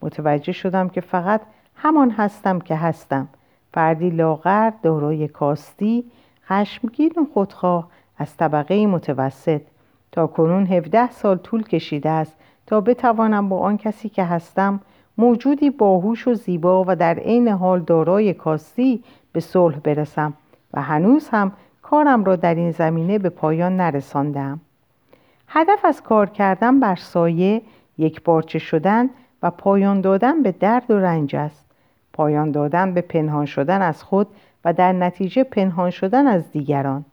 متوجه 0.02 0.52
شدم 0.52 0.90
که 0.90 1.02
فقط 1.02 1.42
همان 1.76 2.10
هستم 2.12 2.60
که 2.60 2.76
هستم. 2.76 3.28
فردی 3.74 4.10
لاغر 4.10 4.72
دارای 4.84 5.28
کاستی 5.28 6.04
خشمگین 6.48 7.14
و 7.18 7.26
خودخواه 7.34 7.88
از 8.18 8.38
طبقه 8.38 8.88
متوسط 8.88 9.62
تا 10.14 10.28
کنون 10.28 10.66
17 10.66 11.12
سال 11.12 11.38
طول 11.38 11.64
کشیده 11.64 12.10
است 12.10 12.36
تا 12.68 12.82
بتوانم 12.82 13.50
با 13.50 13.60
آن 13.60 13.78
کسی 13.78 14.10
که 14.10 14.24
هستم 14.24 14.80
موجودی 15.18 15.70
باهوش 15.70 16.28
و 16.28 16.34
زیبا 16.34 16.86
و 16.88 16.96
در 16.96 17.20
عین 17.20 17.48
حال 17.48 17.80
دارای 17.80 18.34
کاستی 18.34 19.04
به 19.32 19.40
صلح 19.40 19.80
برسم 19.80 20.34
و 20.74 20.82
هنوز 20.82 21.30
هم 21.30 21.52
کارم 21.82 22.24
را 22.24 22.36
در 22.36 22.56
این 22.56 22.72
زمینه 22.72 23.20
به 23.20 23.30
پایان 23.30 23.78
نرساندم. 23.78 24.60
هدف 25.48 25.86
از 25.86 26.04
کار 26.04 26.30
کردن 26.30 26.80
بر 26.80 26.96
سایه 26.96 27.62
یک 27.98 28.24
بارچه 28.24 28.60
شدن 28.60 29.10
و 29.44 29.52
پایان 29.52 30.02
دادن 30.02 30.44
به 30.44 30.52
درد 30.52 30.92
و 30.92 31.00
رنج 31.00 31.36
است. 31.36 31.66
پایان 32.14 32.52
دادن 32.52 32.94
به 32.94 33.02
پنهان 33.02 33.46
شدن 33.46 33.82
از 33.82 34.04
خود 34.04 34.28
و 34.66 34.74
در 34.74 34.94
نتیجه 34.94 35.44
پنهان 35.44 35.90
شدن 35.90 36.28
از 36.28 36.52
دیگران. 36.52 37.06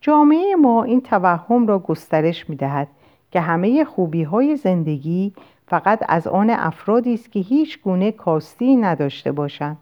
جامعه 0.00 0.54
ما 0.54 0.82
این 0.82 1.00
توهم 1.00 1.66
را 1.66 1.78
گسترش 1.78 2.50
می 2.50 2.56
دهد 2.56 2.88
که 3.30 3.40
همه 3.40 3.84
خوبی 3.84 4.22
های 4.22 4.56
زندگی 4.56 5.32
فقط 5.66 6.04
از 6.08 6.26
آن 6.26 6.50
افرادی 6.50 7.14
است 7.14 7.32
که 7.32 7.40
هیچ 7.40 7.82
گونه 7.82 8.12
کاستی 8.12 8.76
نداشته 8.76 9.32
باشند. 9.32 9.76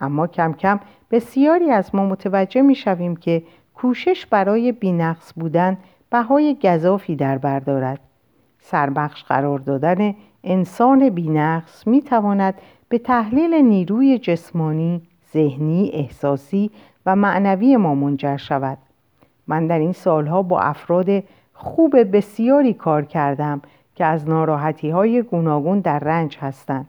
اما 0.00 0.26
کم 0.26 0.52
کم 0.52 0.80
بسیاری 1.10 1.70
از 1.70 1.94
ما 1.94 2.06
متوجه 2.06 2.62
می 2.62 2.74
شویم 2.74 3.16
که 3.16 3.42
کوشش 3.74 4.26
برای 4.26 4.72
بینقص 4.72 5.32
بودن 5.36 5.78
بهای 6.10 6.56
گذافی 6.62 7.16
در 7.16 7.38
بردارد. 7.38 8.00
سربخش 8.58 9.24
قرار 9.24 9.58
دادن 9.58 10.14
انسان 10.44 11.08
بینقص 11.08 11.86
می 11.86 12.02
تواند 12.02 12.54
به 12.88 12.98
تحلیل 12.98 13.54
نیروی 13.54 14.18
جسمانی، 14.18 15.02
ذهنی، 15.32 15.90
احساسی 15.94 16.70
و 17.06 17.16
معنوی 17.16 17.76
ما 17.76 17.94
منجر 17.94 18.36
شود. 18.36 18.78
من 19.46 19.66
در 19.66 19.78
این 19.78 19.92
سالها 19.92 20.42
با 20.42 20.60
افراد 20.60 21.22
خوب 21.54 22.16
بسیاری 22.16 22.74
کار 22.74 23.04
کردم 23.04 23.62
که 23.94 24.04
از 24.04 24.28
ناراحتی 24.28 24.90
های 24.90 25.22
گوناگون 25.22 25.80
در 25.80 25.98
رنج 25.98 26.38
هستند. 26.38 26.88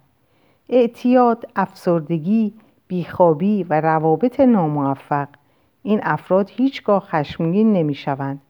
اعتیاد، 0.69 1.45
افسردگی، 1.55 2.53
بیخوابی 2.87 3.63
و 3.63 3.81
روابط 3.81 4.39
ناموفق 4.39 5.27
این 5.83 5.99
افراد 6.03 6.49
هیچگاه 6.49 6.99
خشمگین 6.99 7.73
نمی 7.73 7.93
شوند. 7.93 8.41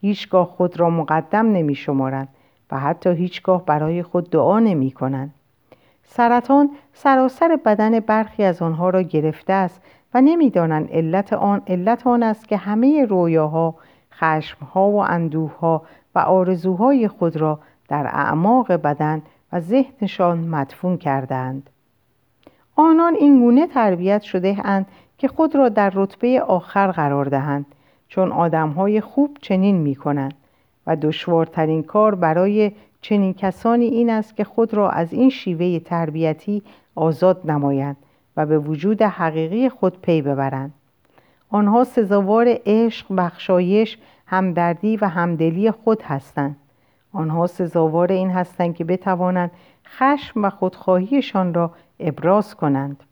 هیچگاه 0.00 0.46
خود 0.46 0.80
را 0.80 0.90
مقدم 0.90 1.52
نمی 1.52 1.74
شمارند 1.74 2.28
و 2.70 2.78
حتی 2.78 3.10
هیچگاه 3.10 3.64
برای 3.64 4.02
خود 4.02 4.30
دعا 4.30 4.58
نمی 4.58 4.90
کنند. 4.90 5.34
سرطان 6.04 6.70
سراسر 6.92 7.58
بدن 7.64 8.00
برخی 8.00 8.44
از 8.44 8.62
آنها 8.62 8.90
را 8.90 9.02
گرفته 9.02 9.52
است 9.52 9.80
و 10.14 10.20
نمی‌دانند 10.20 10.88
علت 10.90 11.32
آن 11.32 11.62
علت 11.66 12.06
آن 12.06 12.22
است 12.22 12.48
که 12.48 12.56
همه 12.56 13.04
رویاها 13.04 13.74
خشمها 14.12 14.90
و 14.90 14.96
اندوهها 14.96 15.82
و 16.14 16.18
آرزوهای 16.18 17.08
خود 17.08 17.36
را 17.36 17.58
در 17.88 18.06
اعماق 18.06 18.72
بدن 18.72 19.22
و 19.52 19.60
ذهنشان 19.60 20.38
مدفون 20.38 20.96
کردند. 20.96 21.70
آنان 22.76 23.14
این 23.14 23.40
گونه 23.40 23.66
تربیت 23.66 24.22
شده 24.22 24.56
اند 24.64 24.86
که 25.18 25.28
خود 25.28 25.56
را 25.56 25.68
در 25.68 25.92
رتبه 25.94 26.40
آخر 26.40 26.90
قرار 26.90 27.24
دهند 27.24 27.66
چون 28.08 28.32
آدمهای 28.32 29.00
خوب 29.00 29.36
چنین 29.40 29.76
می 29.76 29.94
کنند 29.94 30.34
و 30.86 30.96
دشوارترین 30.96 31.82
کار 31.82 32.14
برای 32.14 32.72
چنین 33.00 33.34
کسانی 33.34 33.84
این 33.84 34.10
است 34.10 34.36
که 34.36 34.44
خود 34.44 34.74
را 34.74 34.90
از 34.90 35.12
این 35.12 35.30
شیوه 35.30 35.78
تربیتی 35.78 36.62
آزاد 36.94 37.50
نمایند 37.50 37.96
و 38.38 38.46
به 38.46 38.58
وجود 38.58 39.02
حقیقی 39.02 39.68
خود 39.68 40.00
پی 40.00 40.22
ببرند. 40.22 40.74
آنها 41.50 41.84
سزاوار 41.84 42.58
عشق 42.66 43.06
بخشایش 43.16 43.98
همدردی 44.26 44.96
و 44.96 45.04
همدلی 45.04 45.70
خود 45.70 46.02
هستند. 46.02 46.56
آنها 47.12 47.46
سزاوار 47.46 48.12
این 48.12 48.30
هستند 48.30 48.74
که 48.74 48.84
بتوانند 48.84 49.50
خشم 49.86 50.44
و 50.44 50.50
خودخواهیشان 50.50 51.54
را 51.54 51.70
ابراز 52.00 52.54
کنند. 52.54 53.02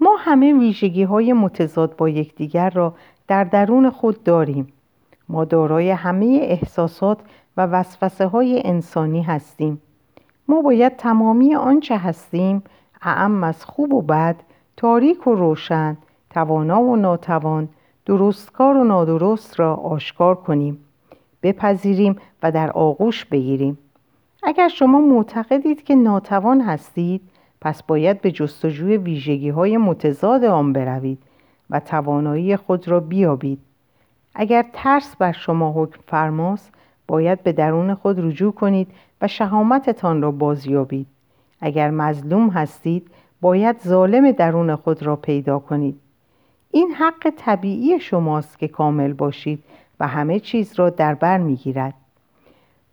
ما 0.00 0.16
همه 0.18 0.52
ویژگی 0.52 1.02
های 1.02 1.32
متضاد 1.32 1.96
با 1.96 2.08
یکدیگر 2.08 2.70
را 2.70 2.94
در 3.28 3.44
درون 3.44 3.90
خود 3.90 4.22
داریم. 4.22 4.72
ما 5.28 5.44
دارای 5.44 5.90
همه 5.90 6.38
احساسات 6.42 7.18
و 7.56 7.66
وسوسه 7.66 8.26
های 8.26 8.62
انسانی 8.64 9.22
هستیم. 9.22 9.82
ما 10.48 10.62
باید 10.62 10.96
تمامی 10.96 11.54
آنچه 11.54 11.98
هستیم 11.98 12.62
اعم 13.06 13.44
از 13.44 13.64
خوب 13.64 13.94
و 13.94 14.02
بد 14.02 14.36
تاریک 14.76 15.26
و 15.26 15.34
روشن 15.34 15.96
توانا 16.30 16.80
و 16.80 16.96
ناتوان 16.96 17.68
درستکار 18.06 18.76
و 18.76 18.84
نادرست 18.84 19.60
را 19.60 19.74
آشکار 19.74 20.34
کنیم. 20.34 20.78
بپذیریم 21.42 22.16
و 22.42 22.52
در 22.52 22.70
آغوش 22.70 23.24
بگیریم. 23.24 23.78
اگر 24.42 24.68
شما 24.68 25.00
معتقدید 25.00 25.84
که 25.84 25.94
ناتوان 25.94 26.60
هستید 26.60 27.22
پس 27.60 27.82
باید 27.82 28.20
به 28.20 28.30
جستجوی 28.30 28.96
ویژگی 28.96 29.48
های 29.48 29.76
متضاد 29.76 30.44
آن 30.44 30.72
بروید 30.72 31.18
و 31.70 31.80
توانایی 31.80 32.56
خود 32.56 32.88
را 32.88 33.00
بیابید. 33.00 33.58
اگر 34.34 34.66
ترس 34.72 35.16
بر 35.16 35.32
شما 35.32 35.72
حکم 35.72 36.00
فرماست 36.06 36.72
باید 37.06 37.42
به 37.42 37.52
درون 37.52 37.94
خود 37.94 38.20
رجوع 38.20 38.52
کنید 38.52 38.88
و 39.20 39.28
شهامتتان 39.28 40.22
را 40.22 40.30
بازیابید. 40.30 41.06
اگر 41.60 41.90
مظلوم 41.90 42.48
هستید 42.48 43.10
باید 43.40 43.76
ظالم 43.86 44.30
درون 44.30 44.76
خود 44.76 45.02
را 45.02 45.16
پیدا 45.16 45.58
کنید. 45.58 46.00
این 46.70 46.90
حق 46.90 47.32
طبیعی 47.36 48.00
شماست 48.00 48.58
که 48.58 48.68
کامل 48.68 49.12
باشید 49.12 49.62
و 50.00 50.06
همه 50.06 50.40
چیز 50.40 50.74
را 50.74 50.90
در 50.90 51.14
بر 51.14 51.38
می‌گیرد. 51.38 51.94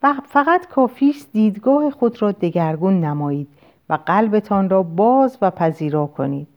و 0.03 0.13
فقط 0.27 0.67
کافی 0.67 1.10
است 1.10 1.34
دیدگاه 1.34 1.89
خود 1.89 2.22
را 2.22 2.32
دگرگون 2.32 3.01
نمایید 3.01 3.48
و 3.89 3.98
قلبتان 4.05 4.70
را 4.70 4.84
باز 4.84 5.38
و 5.41 5.51
پذیرا 5.51 6.05
کنید. 6.05 6.48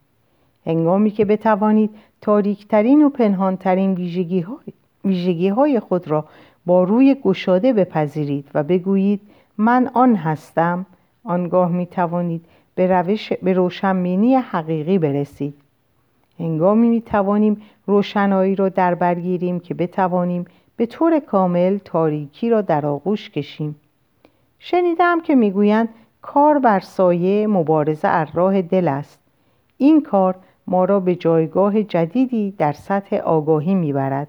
هنگامی 0.65 1.11
که 1.11 1.25
بتوانید 1.25 1.89
تاریکترین 2.21 3.03
و 3.03 3.09
پنهانترین 3.09 3.93
ویژگی 5.03 5.49
های, 5.49 5.79
خود 5.79 6.07
را 6.07 6.25
با 6.65 6.83
روی 6.83 7.15
گشاده 7.23 7.73
بپذیرید 7.73 8.47
و 8.53 8.63
بگویید 8.63 9.21
من 9.57 9.89
آن 9.93 10.15
هستم 10.15 10.85
آنگاه 11.27 11.71
می 11.71 11.85
توانید 11.85 12.45
به, 12.75 12.87
روش 12.87 13.33
به 13.33 13.53
روشنبینی 13.53 14.35
حقیقی 14.35 14.97
برسید. 14.97 15.53
هنگامی 16.39 16.89
می 16.89 17.01
توانیم 17.01 17.61
روشنایی 17.85 18.55
را 18.55 18.69
در 18.69 18.95
برگیریم 18.95 19.59
که 19.59 19.73
بتوانیم 19.73 20.45
به 20.77 20.85
طور 20.85 21.19
کامل 21.19 21.77
تاریکی 21.77 22.49
را 22.49 22.61
در 22.61 22.85
آغوش 22.85 23.29
کشیم. 23.29 23.75
شنیدم 24.59 25.21
که 25.21 25.35
می‌گویند 25.35 25.89
کار 26.21 26.59
بر 26.59 26.79
سایه 26.79 27.47
مبارزه 27.47 28.07
از 28.07 28.27
راه 28.33 28.61
دل 28.61 28.87
است. 28.87 29.19
این 29.77 30.01
کار 30.01 30.35
ما 30.67 30.85
را 30.85 30.99
به 30.99 31.15
جایگاه 31.15 31.83
جدیدی 31.83 32.51
در 32.57 32.73
سطح 32.73 33.15
آگاهی 33.15 33.75
می‌برد. 33.75 34.27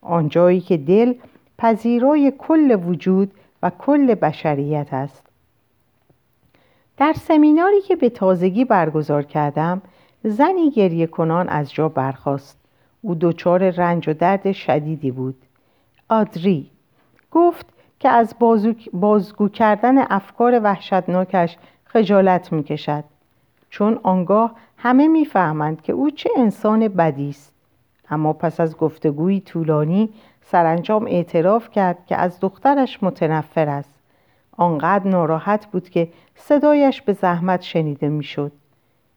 آنجایی 0.00 0.60
که 0.60 0.76
دل 0.76 1.14
پذیرای 1.58 2.32
کل 2.38 2.78
وجود 2.86 3.30
و 3.62 3.70
کل 3.78 4.14
بشریت 4.14 4.88
است. 4.92 5.29
در 7.00 7.12
سمیناری 7.12 7.80
که 7.80 7.96
به 7.96 8.10
تازگی 8.10 8.64
برگزار 8.64 9.22
کردم 9.22 9.82
زنی 10.24 10.70
گریه 10.70 11.06
کنان 11.06 11.48
از 11.48 11.72
جا 11.72 11.88
برخاست. 11.88 12.58
او 13.02 13.14
دچار 13.14 13.70
رنج 13.70 14.08
و 14.08 14.14
درد 14.14 14.52
شدیدی 14.52 15.10
بود. 15.10 15.34
آدری 16.08 16.70
گفت 17.30 17.66
که 17.98 18.08
از 18.08 18.34
بازگو 18.92 19.48
کردن 19.48 19.98
افکار 19.98 20.60
وحشتناکش 20.64 21.56
خجالت 21.84 22.52
می 22.52 22.62
کشد 22.62 23.04
چون 23.70 24.00
آنگاه 24.02 24.54
همه 24.76 25.08
می‌فهمند 25.08 25.82
که 25.82 25.92
او 25.92 26.10
چه 26.10 26.30
انسان 26.36 26.88
بدی 26.88 27.30
است. 27.30 27.52
اما 28.10 28.32
پس 28.32 28.60
از 28.60 28.76
گفتگوی 28.76 29.40
طولانی 29.40 30.08
سرانجام 30.42 31.06
اعتراف 31.06 31.70
کرد 31.70 32.06
که 32.06 32.16
از 32.16 32.40
دخترش 32.40 33.02
متنفر 33.02 33.68
است. 33.68 33.99
آنقدر 34.60 35.08
ناراحت 35.08 35.66
بود 35.66 35.88
که 35.88 36.08
صدایش 36.36 37.02
به 37.02 37.12
زحمت 37.12 37.62
شنیده 37.62 38.08
می‌شد. 38.08 38.52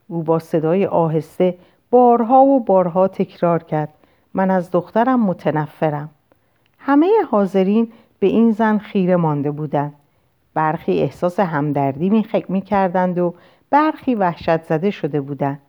او 0.08 0.24
با 0.24 0.40
صدای 0.40 0.86
آهسته 0.86 1.58
بارها 1.90 2.42
و 2.42 2.60
بارها 2.60 3.08
تکرار 3.08 3.64
کرد. 3.64 3.94
من 4.34 4.52
از 4.52 4.72
دخترم 4.72 5.20
متنفرم. 5.20 6.10
همه 6.80 7.12
حاضرین 7.32 7.92
به 8.20 8.28
این 8.28 8.52
زن 8.52 8.78
خیره 8.78 9.16
مانده 9.16 9.52
بودند. 9.52 9.94
برخی 10.54 11.00
احساس 11.00 11.40
همدردی 11.40 12.24
می, 12.50 12.62
کردند 12.62 13.20
و 13.20 13.34
برخی 13.70 14.16
وحشت 14.16 14.64
زده 14.64 14.92
شده 14.92 15.22
بودند. 15.22 15.60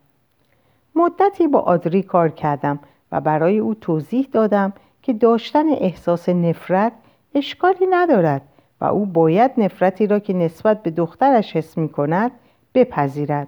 مدتی 0.95 1.47
با 1.47 1.59
آدری 1.59 2.03
کار 2.03 2.29
کردم 2.29 2.79
و 3.11 3.21
برای 3.21 3.59
او 3.59 3.75
توضیح 3.75 4.27
دادم 4.31 4.73
که 5.01 5.13
داشتن 5.13 5.69
احساس 5.69 6.29
نفرت 6.29 6.91
اشکالی 7.35 7.85
ندارد. 7.89 8.41
و 8.81 8.85
او 8.85 9.05
باید 9.05 9.51
نفرتی 9.57 10.07
را 10.07 10.19
که 10.19 10.33
نسبت 10.33 10.83
به 10.83 10.91
دخترش 10.91 11.55
حس 11.55 11.77
می 11.77 11.89
کند 11.89 12.31
بپذیرد. 12.73 13.47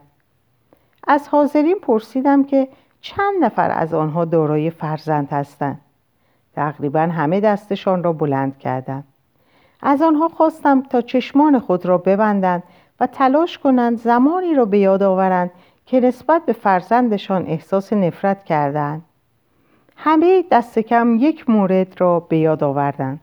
از 1.08 1.28
حاضرین 1.28 1.80
پرسیدم 1.82 2.44
که 2.44 2.68
چند 3.02 3.44
نفر 3.44 3.72
از 3.72 3.94
آنها 3.94 4.26
دارای 4.26 4.70
فرزند 4.70 5.30
هستند؟ 5.30 5.82
تقریبا 6.56 7.00
همه 7.00 7.40
دستشان 7.40 8.04
را 8.04 8.13
بلند 8.13 8.58
کردند 8.58 9.04
از 9.82 10.02
آنها 10.02 10.28
خواستم 10.28 10.82
تا 10.82 11.02
چشمان 11.02 11.60
خود 11.60 11.86
را 11.86 11.98
ببندند 11.98 12.63
و 13.00 13.08
تلاش 13.08 13.58
کنند 13.58 13.98
زمانی 13.98 14.54
را 14.54 14.66
به 14.66 14.80
یاد 14.80 15.04
آورند 15.04 15.52
که 15.86 16.00
نسبت 16.00 16.46
به 16.46 16.54
فرزندشان 16.54 17.48
احساس 17.48 17.94
نفرت 17.94 18.44
کردند. 18.44 19.02
همه 19.98 20.44
دست 20.52 20.80
کم 20.80 21.16
یک 21.20 21.50
مورد 21.50 22.02
را 22.02 22.20
به 22.20 22.38
یاد 22.38 22.63
آوردند. 22.63 23.20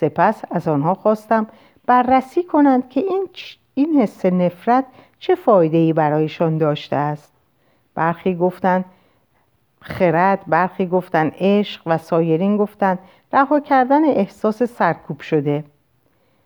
سپس 0.00 0.42
از 0.50 0.68
آنها 0.68 0.94
خواستم 0.94 1.46
بررسی 1.86 2.42
کنند 2.42 2.88
که 2.88 3.00
این, 3.00 3.28
این 3.74 4.00
حس 4.00 4.26
نفرت 4.26 4.84
چه 5.18 5.34
فایده 5.34 5.76
ای 5.76 5.92
برایشان 5.92 6.58
داشته 6.58 6.96
است. 6.96 7.32
برخی 7.94 8.34
گفتند 8.34 8.84
خرد 9.80 10.44
برخی 10.46 10.86
گفتند 10.86 11.32
عشق 11.38 11.82
و 11.86 11.98
سایرین 11.98 12.56
گفتند 12.56 12.98
رها 13.32 13.60
کردن 13.60 14.04
احساس 14.04 14.62
سرکوب 14.62 15.20
شده. 15.20 15.64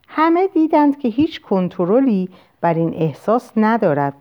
همه 0.09 0.49
دیدند 0.49 0.99
که 0.99 1.09
هیچ 1.09 1.41
کنترلی 1.41 2.29
بر 2.61 2.75
این 2.75 2.95
احساس 2.95 3.53
ندارد. 3.57 4.15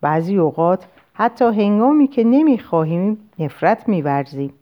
بعضی 0.00 0.36
اوقات 0.36 0.86
حتی 1.14 1.44
هنگامی 1.44 2.08
که 2.08 2.24
نمی‌خواهیم 2.24 3.30
نفرت 3.38 3.88
میورزیم. 3.88 4.52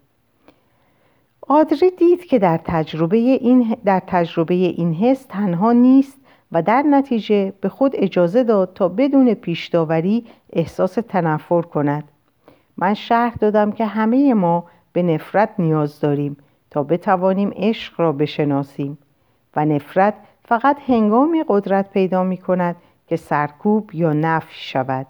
آدری 1.49 1.91
دید 1.91 2.25
که 2.25 2.39
در 2.39 2.61
تجربه 2.65 3.17
این, 3.17 3.77
در 3.85 4.03
تجربه 4.07 4.55
این 4.55 4.95
حس 4.95 5.27
تنها 5.29 5.73
نیست 5.73 6.19
و 6.53 6.63
در 6.63 6.83
نتیجه 6.83 7.53
به 7.61 7.69
خود 7.69 7.93
اجازه 7.95 8.45
داد 8.45 8.73
تا 8.75 8.89
بدون 8.89 9.35
پیشداوری 9.35 10.25
احساس 10.53 10.95
تنفر 10.95 11.63
کند. 11.63 12.05
من 12.77 12.95
شرح 12.95 13.35
دادم 13.35 13.73
که 13.73 13.87
همه 13.87 14.35
ما 14.35 14.65
به 14.93 15.03
نفرت 15.03 15.51
نیاز 15.59 16.01
داریم 16.01 16.37
تا 16.71 16.83
بتوانیم 16.83 17.53
عشق 17.57 18.01
را 18.01 18.13
بشناسیم 18.13 18.99
و 19.57 19.65
نفرت 19.65 20.15
فقط 20.45 20.77
هنگامی 20.87 21.45
قدرت 21.49 21.91
پیدا 21.91 22.25
می 22.25 22.37
کند 22.37 22.77
که 23.07 23.17
سرکوب 23.17 23.91
یا 23.95 24.13
نفی 24.13 24.55
شود. 24.55 25.07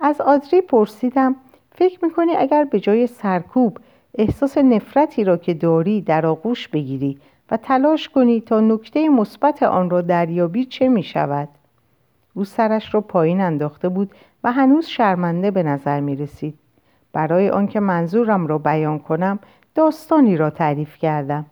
از 0.00 0.20
آدری 0.20 0.60
پرسیدم 0.60 1.36
فکر 1.74 2.04
می‌کنی 2.04 2.36
اگر 2.36 2.64
به 2.64 2.80
جای 2.80 3.06
سرکوب 3.06 3.78
احساس 4.14 4.58
نفرتی 4.58 5.24
را 5.24 5.36
که 5.36 5.54
داری 5.54 6.00
در 6.00 6.26
آغوش 6.26 6.68
بگیری 6.68 7.18
و 7.50 7.56
تلاش 7.56 8.08
کنی 8.08 8.40
تا 8.40 8.60
نکته 8.60 9.08
مثبت 9.08 9.62
آن 9.62 9.90
را 9.90 10.00
دریابی 10.00 10.64
چه 10.64 10.88
می 10.88 11.02
شود؟ 11.02 11.48
او 12.34 12.44
سرش 12.44 12.94
را 12.94 13.00
پایین 13.00 13.40
انداخته 13.40 13.88
بود 13.88 14.10
و 14.44 14.52
هنوز 14.52 14.86
شرمنده 14.86 15.50
به 15.50 15.62
نظر 15.62 16.00
می 16.00 16.16
رسید. 16.16 16.58
برای 17.12 17.50
آنکه 17.50 17.80
منظورم 17.80 18.46
را 18.46 18.58
بیان 18.58 18.98
کنم 18.98 19.38
داستانی 19.74 20.36
را 20.36 20.50
تعریف 20.50 20.98
کردم. 20.98 21.46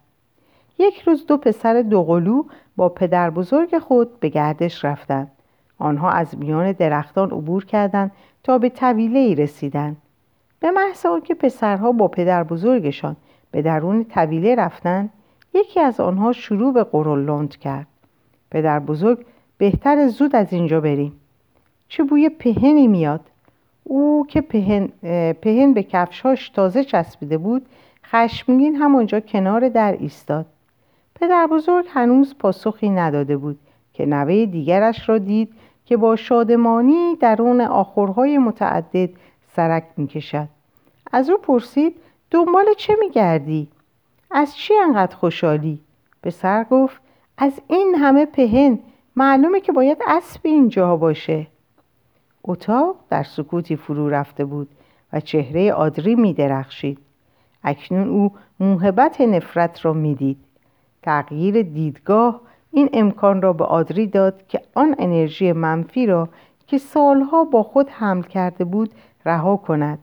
یک 0.79 1.01
روز 1.01 1.27
دو 1.27 1.37
پسر 1.37 1.83
دوقلو 1.83 2.42
با 2.77 2.88
پدر 2.88 3.31
بزرگ 3.31 3.79
خود 3.79 4.20
به 4.20 4.29
گردش 4.29 4.85
رفتند. 4.85 5.31
آنها 5.79 6.11
از 6.11 6.38
میان 6.38 6.73
درختان 6.73 7.31
عبور 7.31 7.64
کردند 7.64 8.11
تا 8.42 8.59
به 8.59 8.68
طویله 8.68 9.18
ای 9.18 9.35
رسیدند. 9.35 9.96
به 10.61 10.70
محض 10.70 11.07
که 11.25 11.35
پسرها 11.35 11.92
با 11.92 12.09
پدر 12.09 12.44
بزرگشان 12.44 13.16
به 13.51 13.62
درون 13.62 14.05
طویله 14.05 14.55
رفتند 14.55 15.11
یکی 15.55 15.81
از 15.81 16.01
آنها 16.01 16.33
شروع 16.33 16.73
به 16.73 16.85
قرولند 16.85 17.57
کرد. 17.57 17.87
پدر 18.51 18.79
بزرگ 18.79 19.27
بهتر 19.59 20.09
زود 20.09 20.37
از 20.37 20.53
اینجا 20.53 20.81
بریم. 20.81 21.12
چه 21.88 22.05
بوی 22.05 22.29
پهنی 22.29 22.87
میاد. 22.87 23.20
او 23.85 24.27
که 24.29 24.40
پهن, 24.40 24.88
پهن 25.33 25.73
به 25.73 25.83
کفشهاش 25.83 26.49
تازه 26.49 26.85
چسبیده 26.85 27.38
بود 27.38 27.66
خشمگین 28.07 28.77
همانجا 28.77 29.20
کنار 29.20 29.68
در 29.68 29.92
ایستاد. 29.92 30.46
پدر 31.14 31.46
بزرگ 31.46 31.85
هنوز 31.88 32.35
پاسخی 32.38 32.90
نداده 32.90 33.37
بود 33.37 33.59
که 33.92 34.07
نوه 34.07 34.46
دیگرش 34.46 35.09
را 35.09 35.18
دید 35.18 35.53
که 35.85 35.96
با 35.96 36.16
شادمانی 36.16 37.16
درون 37.20 37.61
آخرهای 37.61 38.38
متعدد 38.38 39.11
سرک 39.57 39.85
می‌کشد 39.97 40.49
از 41.13 41.31
او 41.31 41.39
پرسید 41.39 41.97
دنبال 42.31 42.65
چه 42.77 42.97
میگردی 43.01 43.69
از 44.31 44.57
چی 44.57 44.75
انقدر 44.75 45.17
خوشحالی 45.17 45.81
پسر 46.23 46.65
گفت 46.65 47.01
از 47.39 47.61
این 47.69 47.95
همه 47.95 48.27
پهن 48.27 48.79
معلومه 49.17 49.61
که 49.61 49.73
باید 49.73 49.99
اسبی 50.07 50.49
اینجا 50.49 50.97
باشه 50.97 51.47
اتاق 52.45 52.97
در 53.11 53.23
سکوتی 53.23 53.77
فرو 53.77 54.09
رفته 54.09 54.45
بود 54.45 54.69
و 55.13 55.21
چهره 55.21 55.73
آدری 55.73 56.15
می 56.15 56.33
درخشید. 56.35 56.99
اکنون 57.65 58.09
او 58.09 58.33
موهبت 58.61 59.21
نفرت 59.21 59.85
را 59.85 59.93
می‌دید. 59.93 60.39
تغییر 61.03 61.63
دیدگاه 61.63 62.41
این 62.73 62.91
امکان 62.93 63.43
را 63.43 63.53
به 63.53 63.65
آدری 63.65 64.07
داد 64.07 64.47
که 64.49 64.61
آن 64.75 64.95
انرژی 64.99 65.53
منفی 65.53 66.07
را 66.07 66.29
که 66.67 66.79
سالها 66.79 67.45
با 67.45 67.63
خود 67.63 67.89
حمل 67.89 68.23
کرده 68.23 68.65
بود 68.65 68.91
رها 69.25 69.57
کند 69.57 69.99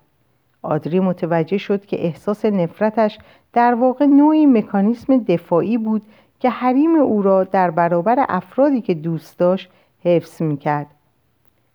آدری 0.61 0.99
متوجه 0.99 1.57
شد 1.57 1.85
که 1.85 2.05
احساس 2.05 2.45
نفرتش 2.45 3.19
در 3.53 3.73
واقع 3.73 4.05
نوعی 4.05 4.45
مکانیسم 4.45 5.17
دفاعی 5.17 5.77
بود 5.77 6.01
که 6.39 6.49
حریم 6.49 6.95
او 6.95 7.21
را 7.21 7.43
در 7.43 7.71
برابر 7.71 8.25
افرادی 8.29 8.81
که 8.81 8.93
دوست 8.93 9.39
داشت 9.39 9.69
حفظ 10.03 10.41
می 10.41 10.57
کرد. 10.57 10.87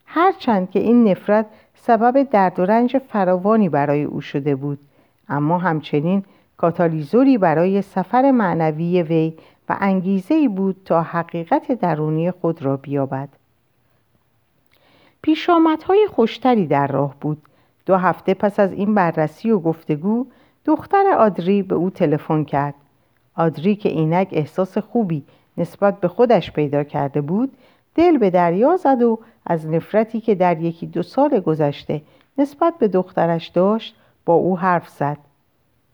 هرچند 0.06 0.70
که 0.70 0.80
این 0.80 1.08
نفرت 1.08 1.46
سبب 1.74 2.22
درد 2.22 2.60
و 2.60 2.64
رنج 2.64 2.98
فراوانی 2.98 3.68
برای 3.68 4.04
او 4.04 4.20
شده 4.20 4.54
بود 4.54 4.78
اما 5.28 5.58
همچنین 5.58 6.24
کاتالیزوری 6.56 7.38
برای 7.38 7.82
سفر 7.82 8.30
معنوی 8.30 9.02
وی 9.02 9.34
و 9.68 9.76
انگیزه 9.80 10.34
ای 10.34 10.48
بود 10.48 10.76
تا 10.84 11.02
حقیقت 11.02 11.72
درونی 11.72 12.30
خود 12.30 12.62
را 12.62 12.76
بیابد 12.76 13.28
پیشامدهای 15.22 16.06
خوشتری 16.10 16.66
در 16.66 16.86
راه 16.86 17.14
بود. 17.20 17.42
دو 17.86 17.96
هفته 17.96 18.34
پس 18.34 18.60
از 18.60 18.72
این 18.72 18.94
بررسی 18.94 19.50
و 19.50 19.58
گفتگو 19.58 20.26
دختر 20.64 21.04
آدری 21.18 21.62
به 21.62 21.74
او 21.74 21.90
تلفن 21.90 22.44
کرد. 22.44 22.74
آدری 23.36 23.76
که 23.76 23.88
اینک 23.88 24.28
احساس 24.32 24.78
خوبی 24.78 25.24
نسبت 25.56 26.00
به 26.00 26.08
خودش 26.08 26.52
پیدا 26.52 26.84
کرده 26.84 27.20
بود 27.20 27.52
دل 27.94 28.18
به 28.18 28.30
دریا 28.30 28.76
زد 28.76 29.02
و 29.02 29.18
از 29.46 29.66
نفرتی 29.66 30.20
که 30.20 30.34
در 30.34 30.60
یکی 30.60 30.86
دو 30.86 31.02
سال 31.02 31.40
گذشته 31.40 32.02
نسبت 32.38 32.74
به 32.78 32.88
دخترش 32.88 33.48
داشت 33.48 33.96
با 34.24 34.34
او 34.34 34.58
حرف 34.58 34.88
زد. 34.88 35.18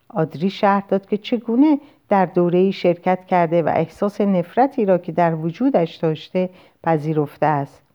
آدری 0.08 0.50
شهر 0.50 0.84
داد 0.88 1.06
که 1.06 1.16
چگونه 1.16 1.78
در 2.08 2.26
دوره 2.26 2.70
شرکت 2.70 3.26
کرده 3.26 3.62
و 3.62 3.68
احساس 3.68 4.20
نفرتی 4.20 4.84
را 4.84 4.98
که 4.98 5.12
در 5.12 5.34
وجودش 5.34 5.96
داشته 5.96 6.50
پذیرفته 6.82 7.46
است. 7.46 7.87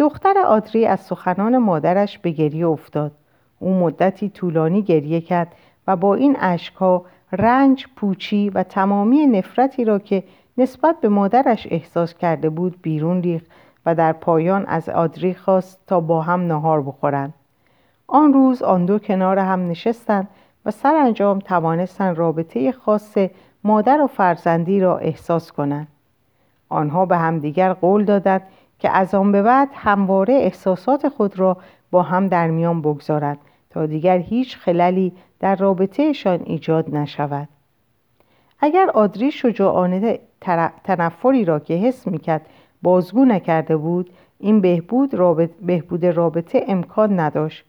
دختر 0.00 0.38
آدری 0.38 0.86
از 0.86 1.00
سخنان 1.00 1.58
مادرش 1.58 2.18
به 2.18 2.30
گریه 2.30 2.66
افتاد. 2.66 3.12
او 3.58 3.74
مدتی 3.74 4.28
طولانی 4.28 4.82
گریه 4.82 5.20
کرد 5.20 5.52
و 5.86 5.96
با 5.96 6.14
این 6.14 6.36
اشکها 6.40 7.04
رنج 7.32 7.86
پوچی 7.96 8.50
و 8.50 8.62
تمامی 8.62 9.26
نفرتی 9.26 9.84
را 9.84 9.98
که 9.98 10.24
نسبت 10.58 11.00
به 11.00 11.08
مادرش 11.08 11.66
احساس 11.70 12.14
کرده 12.14 12.50
بود 12.50 12.82
بیرون 12.82 13.22
ریخت 13.22 13.46
و 13.86 13.94
در 13.94 14.12
پایان 14.12 14.66
از 14.66 14.88
آدری 14.88 15.34
خواست 15.34 15.78
تا 15.86 16.00
با 16.00 16.22
هم 16.22 16.40
نهار 16.40 16.82
بخورند. 16.82 17.34
آن 18.06 18.32
روز 18.32 18.62
آن 18.62 18.86
دو 18.86 18.98
کنار 18.98 19.38
هم 19.38 19.68
نشستند 19.68 20.28
و 20.64 20.70
سرانجام 20.70 21.38
توانستند 21.38 22.18
رابطه 22.18 22.72
خاص 22.72 23.16
مادر 23.64 24.00
و 24.00 24.06
فرزندی 24.06 24.80
را 24.80 24.98
احساس 24.98 25.52
کنند. 25.52 25.88
آنها 26.68 27.06
به 27.06 27.16
همدیگر 27.16 27.72
قول 27.72 28.04
دادند 28.04 28.42
که 28.80 28.90
از 28.90 29.14
آن 29.14 29.32
به 29.32 29.42
بعد 29.42 29.68
همواره 29.74 30.34
احساسات 30.34 31.08
خود 31.08 31.38
را 31.38 31.56
با 31.90 32.02
هم 32.02 32.28
در 32.28 32.50
میان 32.50 32.82
بگذارند 32.82 33.38
تا 33.70 33.86
دیگر 33.86 34.18
هیچ 34.18 34.56
خللی 34.56 35.12
در 35.40 35.56
رابطهشان 35.56 36.40
ایجاد 36.44 36.94
نشود 36.94 37.48
اگر 38.60 38.90
آدری 38.94 39.30
شجاعانه 39.30 40.18
تنفری 40.84 41.44
را 41.44 41.58
که 41.58 41.74
حس 41.74 42.06
می‌کرد 42.06 42.46
بازگو 42.82 43.24
نکرده 43.24 43.76
بود 43.76 44.10
این 44.38 44.60
بهبود 44.60 45.14
رابط... 45.14 45.50
بهبود 45.62 46.06
رابطه 46.06 46.64
امکان 46.68 47.20
نداشت 47.20 47.64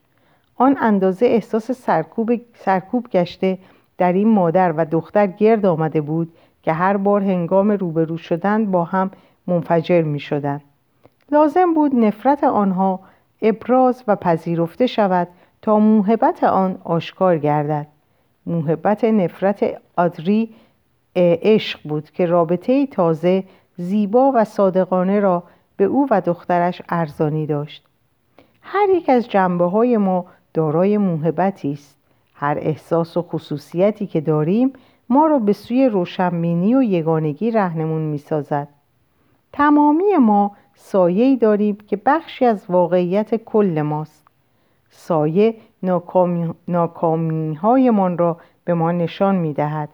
آن 0.56 0.78
اندازه 0.82 1.26
احساس 1.26 1.71
سرکوب, 1.71 2.41
سرکوب 2.56 3.08
گشته 3.10 3.58
در 3.97 4.13
این 4.13 4.28
مادر 4.28 4.74
و 4.78 4.86
دختر 4.86 5.28
گرد 5.28 5.65
آمده 5.65 6.02
بود 6.02 6.34
که 6.63 6.74
هر 6.74 6.97
بار 6.97 7.21
هنگام 7.21 7.71
روبرو 7.71 8.17
شدن 8.17 8.71
با 8.71 8.84
هم 8.84 9.12
منفجر 9.47 10.02
می 10.02 10.19
شدن. 10.19 10.62
لازم 11.32 11.74
بود 11.74 11.96
نفرت 11.96 12.44
آنها 12.44 13.00
ابراز 13.41 14.04
و 14.08 14.15
پذیرفته 14.15 14.88
شود 14.88 15.28
تا 15.62 15.80
موهبت 15.80 16.44
آن 16.44 16.78
آشکار 16.84 17.38
گردد. 17.38 17.88
موهبت 18.46 19.04
نفرت 19.04 19.82
آدری 19.98 20.50
عشق 21.15 21.80
بود 21.89 22.12
که 22.12 22.26
رابطه 22.26 22.88
تازه 22.88 23.44
زیبا 23.78 24.32
و 24.36 24.44
صادقانه 24.44 25.20
را 25.20 25.44
به 25.78 25.84
او 25.84 26.08
و 26.12 26.22
دخترش 26.22 26.82
ارزانی 26.89 27.46
داشت. 27.46 27.86
هر 28.62 28.89
یک 28.89 29.10
از 29.10 29.30
جنبه 29.30 29.65
های 29.65 29.98
ما 29.98 30.26
دارای 30.54 30.98
موهبتی 30.98 31.74
است. 31.74 31.98
هر 32.34 32.58
احساس 32.62 33.17
و 33.17 33.22
خصوصیتی 33.22 34.08
که 34.08 34.22
داریم 34.22 34.74
ما 35.10 35.26
را 35.26 35.39
به 35.39 35.54
سوی 35.54 35.89
روشنبینی 35.89 36.76
و 36.76 36.84
یگانگی 36.84 37.52
رهنمون 37.52 38.02
می‌سازد. 38.02 38.67
تمامی 39.54 40.18
ما 40.20 40.52
سایه 40.76 41.36
داریم 41.36 41.78
که 41.88 41.98
بخشی 42.06 42.46
از 42.46 42.66
واقعیت 42.70 43.36
کل 43.36 43.82
ماست. 43.82 44.28
سایه 44.90 45.56
ناکامی, 46.68 47.56
هایمان 47.56 48.18
را 48.18 48.38
به 48.66 48.74
ما 48.74 48.92
نشان 48.92 49.36
می 49.36 49.54
دهد 49.54 49.90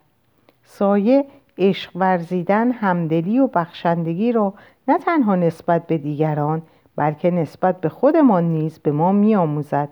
سایه 0.63 1.25
عشق 1.57 1.91
ورزیدن 1.95 2.71
همدلی 2.71 3.39
و 3.39 3.47
بخشندگی 3.47 4.31
را 4.31 4.53
نه 4.87 4.97
تنها 4.97 5.35
نسبت 5.35 5.87
به 5.87 5.97
دیگران 5.97 6.61
بلکه 6.95 7.31
نسبت 7.31 7.81
به 7.81 7.89
خودمان 7.89 8.43
نیز 8.43 8.79
به 8.79 8.91
ما 8.91 9.11
می 9.11 9.35
آموزد. 9.35 9.89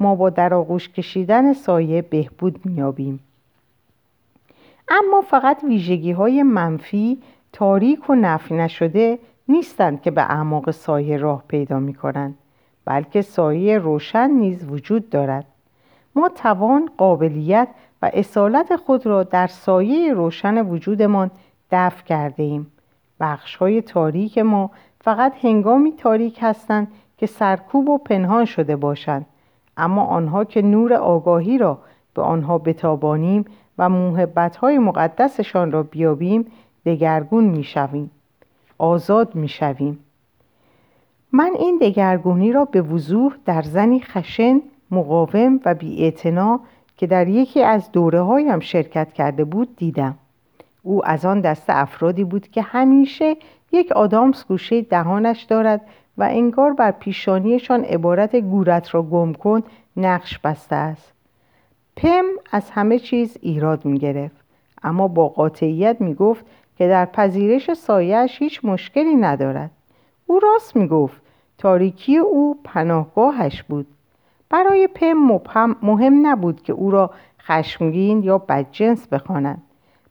ما 0.00 0.14
با 0.14 0.30
در 0.30 0.54
آغوش 0.54 0.88
کشیدن 0.88 1.52
سایه 1.52 2.02
بهبود 2.02 2.66
میابیم 2.66 3.20
اما 4.88 5.20
فقط 5.20 5.64
ویژگی 5.64 6.12
های 6.12 6.42
منفی 6.42 7.18
تاریک 7.52 8.10
و 8.10 8.14
نفی 8.14 8.54
نشده 8.54 9.18
نیستند 9.48 10.02
که 10.02 10.10
به 10.10 10.22
اعماق 10.22 10.70
سایه 10.70 11.16
راه 11.16 11.44
پیدا 11.48 11.78
می 11.78 11.94
کنند 11.94 12.38
بلکه 12.84 13.22
سایه 13.22 13.78
روشن 13.78 14.30
نیز 14.30 14.64
وجود 14.64 15.10
دارد. 15.10 15.46
ما 16.14 16.28
توان 16.28 16.90
قابلیت 16.98 17.68
و 18.02 18.10
اصالت 18.12 18.76
خود 18.76 19.06
را 19.06 19.22
در 19.22 19.46
سایه 19.46 20.12
روشن 20.12 20.66
وجودمان 20.66 21.30
دفع 21.70 22.04
کرده 22.04 22.42
ایم 22.42 22.72
بخش 23.20 23.56
های 23.56 23.82
تاریک 23.82 24.38
ما 24.38 24.70
فقط 25.00 25.32
هنگامی 25.44 25.92
تاریک 25.92 26.38
هستند 26.42 26.88
که 27.18 27.26
سرکوب 27.26 27.88
و 27.88 27.98
پنهان 27.98 28.44
شده 28.44 28.76
باشند 28.76 29.26
اما 29.76 30.04
آنها 30.04 30.44
که 30.44 30.62
نور 30.62 30.94
آگاهی 30.94 31.58
را 31.58 31.78
به 32.14 32.22
آنها 32.22 32.58
بتابانیم 32.58 33.44
و 33.78 33.88
موهبت 33.88 34.56
های 34.56 34.78
مقدسشان 34.78 35.72
را 35.72 35.82
بیابیم 35.82 36.46
دگرگون 36.86 37.44
می‌شویم. 37.44 38.10
آزاد 38.78 39.34
می‌شویم. 39.34 39.98
من 41.32 41.52
این 41.58 41.78
دگرگونی 41.78 42.52
را 42.52 42.64
به 42.64 42.82
وضوح 42.82 43.34
در 43.44 43.62
زنی 43.62 44.00
خشن 44.00 44.60
مقاوم 44.90 45.60
و 45.64 45.74
بیاعتنا 45.74 46.60
که 46.96 47.06
در 47.06 47.28
یکی 47.28 47.62
از 47.62 47.92
دوره 47.92 48.20
هایم 48.20 48.60
شرکت 48.60 49.12
کرده 49.12 49.44
بود 49.44 49.76
دیدم. 49.76 50.14
او 50.82 51.06
از 51.06 51.24
آن 51.24 51.40
دست 51.40 51.64
افرادی 51.68 52.24
بود 52.24 52.48
که 52.48 52.62
همیشه 52.62 53.36
یک 53.72 53.92
آدامس 53.92 54.46
گوشه 54.46 54.82
دهانش 54.82 55.42
دارد 55.42 55.80
و 56.18 56.22
انگار 56.22 56.72
بر 56.72 56.90
پیشانیشان 56.90 57.84
عبارت 57.84 58.36
گورت 58.36 58.94
را 58.94 59.02
گم 59.02 59.32
کن 59.32 59.62
نقش 59.96 60.38
بسته 60.38 60.76
است. 60.76 61.12
پم 61.96 62.24
از 62.52 62.70
همه 62.70 62.98
چیز 62.98 63.38
ایراد 63.40 63.84
می 63.84 63.98
گرفت 63.98 64.36
اما 64.82 65.08
با 65.08 65.28
قاطعیت 65.28 66.00
می 66.00 66.14
گفت 66.14 66.44
که 66.76 66.88
در 66.88 67.04
پذیرش 67.04 67.72
سایهش 67.72 68.42
هیچ 68.42 68.64
مشکلی 68.64 69.16
ندارد. 69.16 69.70
او 70.26 70.40
راست 70.40 70.76
می 70.76 70.88
گفت 70.88 71.22
تاریکی 71.58 72.16
او 72.16 72.58
پناهگاهش 72.64 73.62
بود. 73.62 73.86
برای 74.50 74.86
پم 74.86 75.40
مهم 75.82 76.26
نبود 76.26 76.62
که 76.62 76.72
او 76.72 76.90
را 76.90 77.10
خشمگین 77.40 78.22
یا 78.22 78.38
بدجنس 78.38 79.08
بخوانند 79.08 79.62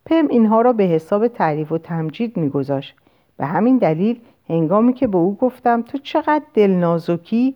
پم 0.06 0.28
اینها 0.28 0.62
را 0.62 0.74
به 0.74 0.84
حساب 0.84 1.28
تعریف 1.28 1.71
و 1.71 1.78
تمجید 1.78 2.38
میگذاشت. 2.38 2.95
به 3.38 3.45
همین 3.45 3.78
دلیل 3.78 4.19
هنگامی 4.50 4.93
که 4.93 5.08
به 5.08 5.17
او 5.17 5.36
گفتم 5.36 5.82
تو 5.82 5.97
چقدر 5.97 6.43
دلنازکی؟ 6.54 7.56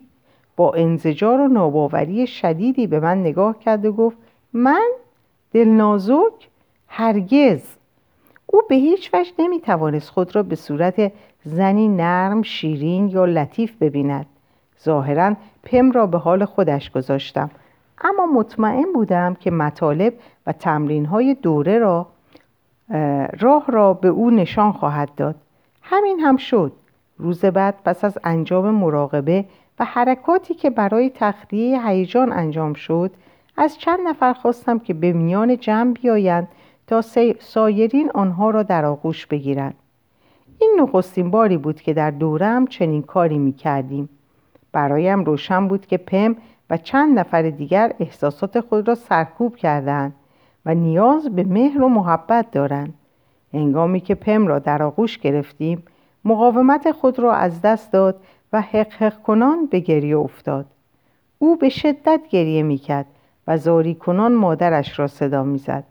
با 0.56 0.72
انزجار 0.74 1.40
و 1.40 1.48
ناباوری 1.48 2.26
شدیدی 2.26 2.86
به 2.86 3.00
من 3.00 3.20
نگاه 3.20 3.58
کرد 3.58 3.84
و 3.84 3.92
گفت 3.92 4.16
من؟ 4.52 4.88
دلنازک؟ 5.52 6.48
هرگز؟ 6.88 7.75
او 8.46 8.62
به 8.68 8.74
هیچ 8.74 9.10
وجه 9.14 9.32
نمی 9.38 9.60
توانست 9.60 10.10
خود 10.10 10.36
را 10.36 10.42
به 10.42 10.56
صورت 10.56 11.12
زنی 11.44 11.88
نرم 11.88 12.42
شیرین 12.42 13.08
یا 13.08 13.24
لطیف 13.24 13.76
ببیند. 13.76 14.26
ظاهرا 14.84 15.34
پم 15.62 15.92
را 15.92 16.06
به 16.06 16.18
حال 16.18 16.44
خودش 16.44 16.90
گذاشتم. 16.90 17.50
اما 18.04 18.26
مطمئن 18.26 18.92
بودم 18.94 19.34
که 19.34 19.50
مطالب 19.50 20.14
و 20.46 20.52
تمرین 20.52 21.06
های 21.06 21.34
دوره 21.34 21.78
را 21.78 22.06
راه 23.40 23.64
را 23.68 23.94
به 23.94 24.08
او 24.08 24.30
نشان 24.30 24.72
خواهد 24.72 25.14
داد. 25.16 25.34
همین 25.82 26.20
هم 26.20 26.36
شد. 26.36 26.72
روز 27.18 27.44
بعد 27.44 27.74
پس 27.84 28.04
از 28.04 28.18
انجام 28.24 28.70
مراقبه 28.70 29.44
و 29.78 29.84
حرکاتی 29.84 30.54
که 30.54 30.70
برای 30.70 31.10
تخلیه 31.14 31.86
هیجان 31.86 32.32
انجام 32.32 32.74
شد 32.74 33.10
از 33.56 33.78
چند 33.78 33.98
نفر 34.06 34.32
خواستم 34.32 34.78
که 34.78 34.94
به 34.94 35.12
میان 35.12 35.58
جمع 35.58 35.92
بیایند 35.92 36.48
تا 36.86 37.02
سایرین 37.40 38.10
آنها 38.14 38.50
را 38.50 38.62
در 38.62 38.84
آغوش 38.84 39.26
بگیرند. 39.26 39.74
این 40.58 40.76
نخستین 40.80 41.30
باری 41.30 41.56
بود 41.56 41.80
که 41.80 41.94
در 41.94 42.10
دورم 42.10 42.66
چنین 42.66 43.02
کاری 43.02 43.38
می 43.38 43.52
کردیم 43.52 44.08
برایم 44.72 45.24
روشن 45.24 45.68
بود 45.68 45.86
که 45.86 45.96
پم 45.96 46.36
و 46.70 46.76
چند 46.76 47.18
نفر 47.18 47.42
دیگر 47.42 47.92
احساسات 48.00 48.60
خود 48.60 48.88
را 48.88 48.94
سرکوب 48.94 49.56
کردند 49.56 50.14
و 50.66 50.74
نیاز 50.74 51.28
به 51.28 51.44
مهر 51.44 51.82
و 51.82 51.88
محبت 51.88 52.50
دارند. 52.50 52.94
هنگامی 53.52 54.00
که 54.00 54.14
پم 54.14 54.46
را 54.46 54.58
در 54.58 54.82
آغوش 54.82 55.18
گرفتیم 55.18 55.82
مقاومت 56.24 56.92
خود 56.92 57.18
را 57.18 57.32
از 57.32 57.62
دست 57.62 57.92
داد 57.92 58.20
و 58.52 58.60
حق 58.60 59.22
کنان 59.22 59.66
به 59.66 59.80
گریه 59.80 60.18
افتاد. 60.18 60.66
او 61.38 61.56
به 61.56 61.68
شدت 61.68 62.20
گریه 62.30 62.62
می‌کرد 62.62 63.06
و 63.46 63.56
زاری 63.56 63.94
کنان 63.94 64.34
مادرش 64.34 64.98
را 64.98 65.06
صدا 65.06 65.42
می‌زد. 65.42 65.84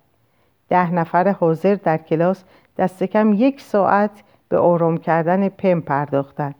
ده 0.70 0.94
نفر 0.94 1.32
حاضر 1.32 1.76
در 1.76 1.98
کلاس 1.98 2.44
دست 2.78 3.04
کم 3.04 3.34
یک 3.34 3.62
ساعت 3.62 4.24
به 4.50 4.58
آرام 4.58 4.98
کردن 4.98 5.50
پم 5.50 5.82
پرداختند 5.82 6.56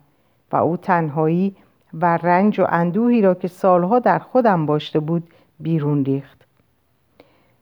و 0.52 0.56
او 0.56 0.76
تنهایی 0.76 1.56
و 1.94 2.16
رنج 2.16 2.60
و 2.60 2.66
اندوهی 2.68 3.22
را 3.22 3.34
که 3.34 3.48
سالها 3.48 3.98
در 3.98 4.18
خودم 4.18 4.66
باشته 4.66 5.00
بود 5.00 5.30
بیرون 5.60 6.04
ریخت. 6.04 6.46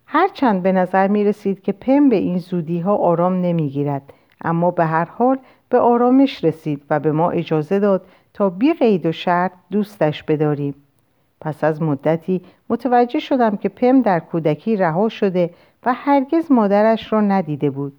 هرچند 0.06 0.62
به 0.62 0.72
نظر 0.72 1.08
می 1.08 1.24
رسید 1.24 1.62
که 1.62 1.72
پم 1.72 2.08
به 2.08 2.16
این 2.16 2.38
زودی 2.38 2.80
ها 2.80 2.96
آرام 2.96 3.40
نمی 3.40 3.68
گیرد 3.68 4.02
اما 4.44 4.70
به 4.70 4.84
هر 4.84 5.04
حال 5.04 5.38
به 5.68 5.78
آرامش 5.78 6.44
رسید 6.44 6.82
و 6.90 7.00
به 7.00 7.12
ما 7.12 7.30
اجازه 7.30 7.78
داد 7.78 8.06
تا 8.34 8.50
بی 8.50 8.74
قید 8.74 9.06
و 9.06 9.12
شرط 9.12 9.52
دوستش 9.70 10.22
بداریم. 10.22 10.74
پس 11.40 11.64
از 11.64 11.82
مدتی 11.82 12.42
متوجه 12.68 13.18
شدم 13.18 13.56
که 13.56 13.68
پم 13.68 14.02
در 14.02 14.20
کودکی 14.20 14.76
رها 14.76 15.08
شده 15.08 15.50
و 15.86 15.94
هرگز 15.94 16.52
مادرش 16.52 17.12
را 17.12 17.20
ندیده 17.20 17.70
بود. 17.70 17.92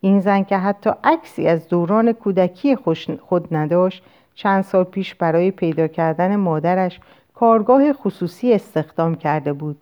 این 0.00 0.20
زن 0.20 0.44
که 0.44 0.56
حتی 0.56 0.90
عکسی 1.04 1.46
از 1.46 1.68
دوران 1.68 2.12
کودکی 2.12 2.76
خود 3.20 3.54
نداشت 3.54 4.02
چند 4.34 4.64
سال 4.64 4.84
پیش 4.84 5.14
برای 5.14 5.50
پیدا 5.50 5.86
کردن 5.86 6.36
مادرش 6.36 7.00
کارگاه 7.34 7.92
خصوصی 7.92 8.52
استخدام 8.52 9.14
کرده 9.14 9.52
بود. 9.52 9.76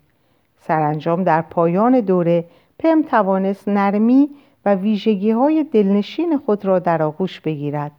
سرانجام 0.60 1.24
در 1.24 1.42
پایان 1.42 2.00
دوره 2.00 2.44
پم 2.78 3.02
توانست 3.02 3.68
نرمی 3.68 4.30
و 4.64 4.74
ویژگی 4.74 5.30
های 5.30 5.64
دلنشین 5.64 6.38
خود 6.38 6.64
را 6.64 6.78
در 6.78 7.02
آغوش 7.02 7.40
بگیرد. 7.40 7.92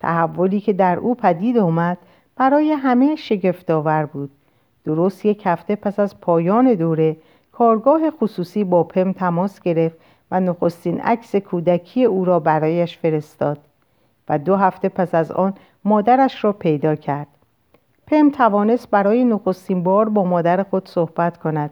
تحولی 0.00 0.60
که 0.60 0.72
در 0.72 0.98
او 0.98 1.14
پدید 1.14 1.58
آمد 1.58 1.98
برای 2.36 2.72
همه 2.72 3.16
شگفتآور 3.16 4.06
بود. 4.06 4.30
درست 4.84 5.26
یک 5.26 5.42
هفته 5.46 5.76
پس 5.76 6.00
از 6.00 6.20
پایان 6.20 6.74
دوره 6.74 7.16
کارگاه 7.58 8.10
خصوصی 8.10 8.64
با 8.64 8.84
پم 8.84 9.12
تماس 9.12 9.60
گرفت 9.60 9.96
و 10.30 10.40
نخستین 10.40 11.00
عکس 11.00 11.36
کودکی 11.36 12.04
او 12.04 12.24
را 12.24 12.40
برایش 12.40 12.98
فرستاد 12.98 13.58
و 14.28 14.38
دو 14.38 14.56
هفته 14.56 14.88
پس 14.88 15.14
از 15.14 15.32
آن 15.32 15.54
مادرش 15.84 16.44
را 16.44 16.52
پیدا 16.52 16.94
کرد. 16.94 17.26
پم 18.06 18.30
توانست 18.30 18.90
برای 18.90 19.24
نخستین 19.24 19.82
بار 19.82 20.08
با 20.08 20.24
مادر 20.24 20.62
خود 20.62 20.88
صحبت 20.88 21.36
کند. 21.36 21.70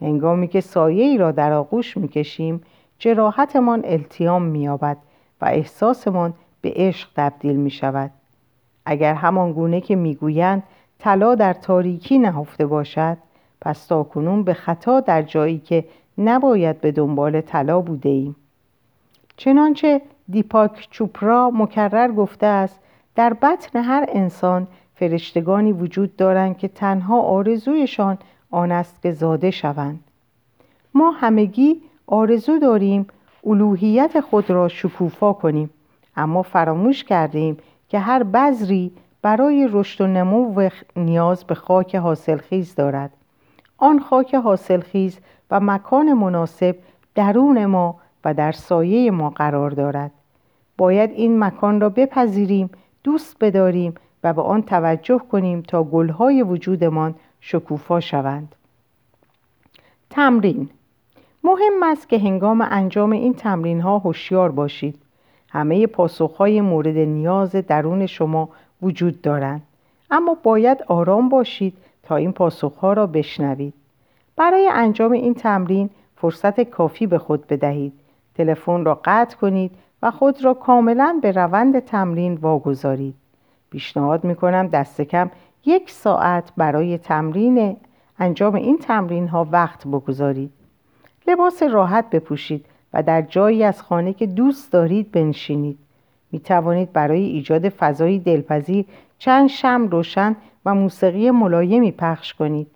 هنگامی 0.00 0.48
که 0.48 0.60
سایه 0.60 1.04
ای 1.04 1.18
را 1.18 1.30
در 1.30 1.52
آغوش 1.52 1.96
می‌کشیم 1.96 2.60
جراحتمان 2.98 3.82
التیام 3.84 4.42
مییابد 4.42 4.96
و 5.40 5.44
احساسمان 5.44 6.34
به 6.60 6.72
عشق 6.76 7.08
تبدیل 7.16 7.56
می 7.56 7.70
شود 7.70 8.10
اگر 8.86 9.14
همان 9.14 9.52
گونه 9.52 9.80
که 9.80 9.96
می‌گویند 9.96 10.62
طلا 10.98 11.34
در 11.34 11.52
تاریکی 11.52 12.18
نهفته 12.18 12.66
باشد 12.66 13.16
پس 13.64 13.86
تاکنون 13.86 14.42
به 14.42 14.54
خطا 14.54 15.00
در 15.00 15.22
جایی 15.22 15.58
که 15.58 15.84
نباید 16.18 16.80
به 16.80 16.92
دنبال 16.92 17.40
طلا 17.40 17.80
بوده 17.80 18.08
ایم 18.08 18.36
چنانچه 19.36 20.00
دیپاک 20.28 20.88
چوپرا 20.90 21.50
مکرر 21.54 22.12
گفته 22.12 22.46
است 22.46 22.80
در 23.14 23.32
بطن 23.32 23.78
هر 23.78 24.06
انسان 24.08 24.66
فرشتگانی 24.94 25.72
وجود 25.72 26.16
دارند 26.16 26.58
که 26.58 26.68
تنها 26.68 27.20
آرزویشان 27.20 28.18
آن 28.50 28.72
است 28.72 29.02
که 29.02 29.12
زاده 29.12 29.50
شوند. 29.50 30.00
ما 30.94 31.10
همگی 31.10 31.80
آرزو 32.06 32.58
داریم 32.58 33.06
الوهیت 33.46 34.20
خود 34.20 34.50
را 34.50 34.68
شکوفا 34.68 35.32
کنیم 35.32 35.70
اما 36.16 36.42
فراموش 36.42 37.04
کردیم 37.04 37.56
که 37.88 37.98
هر 37.98 38.22
بذری 38.22 38.92
برای 39.22 39.68
رشد 39.72 40.00
و 40.00 40.06
نمو 40.06 40.68
نیاز 40.96 41.44
به 41.44 41.54
خاک 41.54 41.94
حاصلخیز 41.94 42.74
دارد. 42.74 43.10
آن 43.82 43.98
خاک 43.98 44.34
حاصلخیز 44.34 45.18
و 45.50 45.60
مکان 45.60 46.12
مناسب 46.12 46.76
درون 47.14 47.66
ما 47.66 47.96
و 48.24 48.34
در 48.34 48.52
سایه 48.52 49.10
ما 49.10 49.30
قرار 49.30 49.70
دارد. 49.70 50.10
باید 50.78 51.10
این 51.10 51.38
مکان 51.38 51.80
را 51.80 51.88
بپذیریم 51.88 52.70
دوست 53.04 53.36
بداریم 53.40 53.94
و 54.24 54.32
به 54.32 54.42
آن 54.42 54.62
توجه 54.62 55.18
کنیم 55.18 55.62
تا 55.62 55.84
گلهای 55.84 56.42
وجودمان 56.42 57.14
شکوفا 57.40 58.00
شوند. 58.00 58.54
تمرین 60.10 60.68
مهم 61.44 61.82
است 61.82 62.08
که 62.08 62.18
هنگام 62.18 62.66
انجام 62.70 63.10
این 63.10 63.34
تمرین 63.34 63.80
ها 63.80 63.98
هوشیار 63.98 64.50
باشید. 64.50 64.98
همه 65.48 65.86
پاسخهای 65.86 66.60
مورد 66.60 66.96
نیاز 66.96 67.50
درون 67.50 68.06
شما 68.06 68.48
وجود 68.82 69.22
دارند. 69.22 69.62
اما 70.10 70.36
باید 70.42 70.84
آرام 70.88 71.28
باشید 71.28 71.76
تا 72.02 72.16
این 72.16 72.32
پاسخها 72.32 72.92
را 72.92 73.06
بشنوید. 73.06 73.74
برای 74.36 74.68
انجام 74.72 75.12
این 75.12 75.34
تمرین 75.34 75.90
فرصت 76.16 76.60
کافی 76.60 77.06
به 77.06 77.18
خود 77.18 77.46
بدهید. 77.46 77.92
تلفن 78.34 78.84
را 78.84 79.00
قطع 79.04 79.36
کنید 79.36 79.70
و 80.02 80.10
خود 80.10 80.44
را 80.44 80.54
کاملا 80.54 81.18
به 81.22 81.32
روند 81.32 81.78
تمرین 81.78 82.34
واگذارید. 82.34 83.14
پیشنهاد 83.70 84.24
می 84.24 84.34
کنم 84.34 84.68
دست 84.68 85.00
کم 85.00 85.30
یک 85.64 85.90
ساعت 85.90 86.52
برای 86.56 86.98
تمرین 86.98 87.76
انجام 88.18 88.54
این 88.54 88.78
تمرین 88.78 89.28
ها 89.28 89.46
وقت 89.50 89.86
بگذارید. 89.86 90.52
لباس 91.26 91.62
راحت 91.62 92.10
بپوشید 92.10 92.66
و 92.94 93.02
در 93.02 93.22
جایی 93.22 93.64
از 93.64 93.82
خانه 93.82 94.12
که 94.12 94.26
دوست 94.26 94.72
دارید 94.72 95.12
بنشینید. 95.12 95.78
می 96.32 96.40
توانید 96.40 96.92
برای 96.92 97.22
ایجاد 97.22 97.68
فضایی 97.68 98.18
دلپذیر 98.18 98.84
چند 99.18 99.48
شم 99.48 99.88
روشن 99.90 100.36
و 100.66 100.74
موسیقی 100.74 101.30
ملایمی 101.30 101.92
پخش 101.92 102.34
کنید 102.34 102.66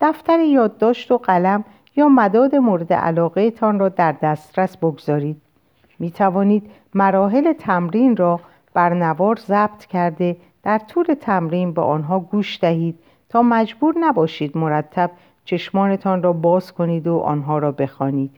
دفتر 0.00 0.40
یادداشت 0.40 1.10
و 1.10 1.18
قلم 1.18 1.64
یا 1.96 2.08
مداد 2.08 2.56
مورد 2.56 2.92
علاقه 2.92 3.50
تان 3.50 3.78
را 3.78 3.88
در 3.88 4.12
دسترس 4.12 4.76
بگذارید 4.76 5.42
می 5.98 6.10
توانید 6.10 6.70
مراحل 6.94 7.52
تمرین 7.52 8.16
را 8.16 8.40
بر 8.74 8.94
نوار 8.94 9.36
ضبط 9.36 9.84
کرده 9.84 10.36
در 10.62 10.78
طول 10.78 11.04
تمرین 11.20 11.72
به 11.72 11.82
آنها 11.82 12.20
گوش 12.20 12.58
دهید 12.60 12.98
تا 13.28 13.42
مجبور 13.42 13.94
نباشید 13.98 14.56
مرتب 14.56 15.10
چشمانتان 15.44 16.22
را 16.22 16.32
باز 16.32 16.72
کنید 16.72 17.06
و 17.06 17.18
آنها 17.18 17.58
را 17.58 17.72
بخوانید. 17.72 18.30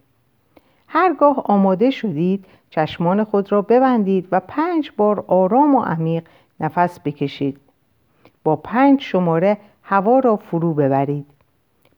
هرگاه 0.88 1.42
آماده 1.44 1.90
شدید 1.90 2.44
چشمان 2.70 3.24
خود 3.24 3.53
را 3.53 3.62
ببندید 3.62 4.29
و 4.33 4.40
پنج 4.40 4.90
بار 4.96 5.24
آرام 5.27 5.74
و 5.74 5.83
عمیق 5.83 6.24
نفس 6.61 7.01
بکشید. 7.01 7.61
با 8.44 8.57
پنج 8.57 9.01
شماره 9.01 9.59
هوا 9.83 10.18
را 10.18 10.37
فرو 10.37 10.74
ببرید. 10.74 11.27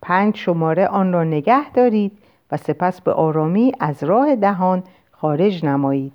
پنج 0.02 0.36
شماره 0.36 0.86
آن 0.86 1.12
را 1.12 1.24
نگه 1.24 1.70
دارید 1.70 2.18
و 2.52 2.56
سپس 2.56 3.00
به 3.00 3.12
آرامی 3.12 3.72
از 3.80 4.04
راه 4.04 4.36
دهان 4.36 4.82
خارج 5.10 5.64
نمایید. 5.64 6.12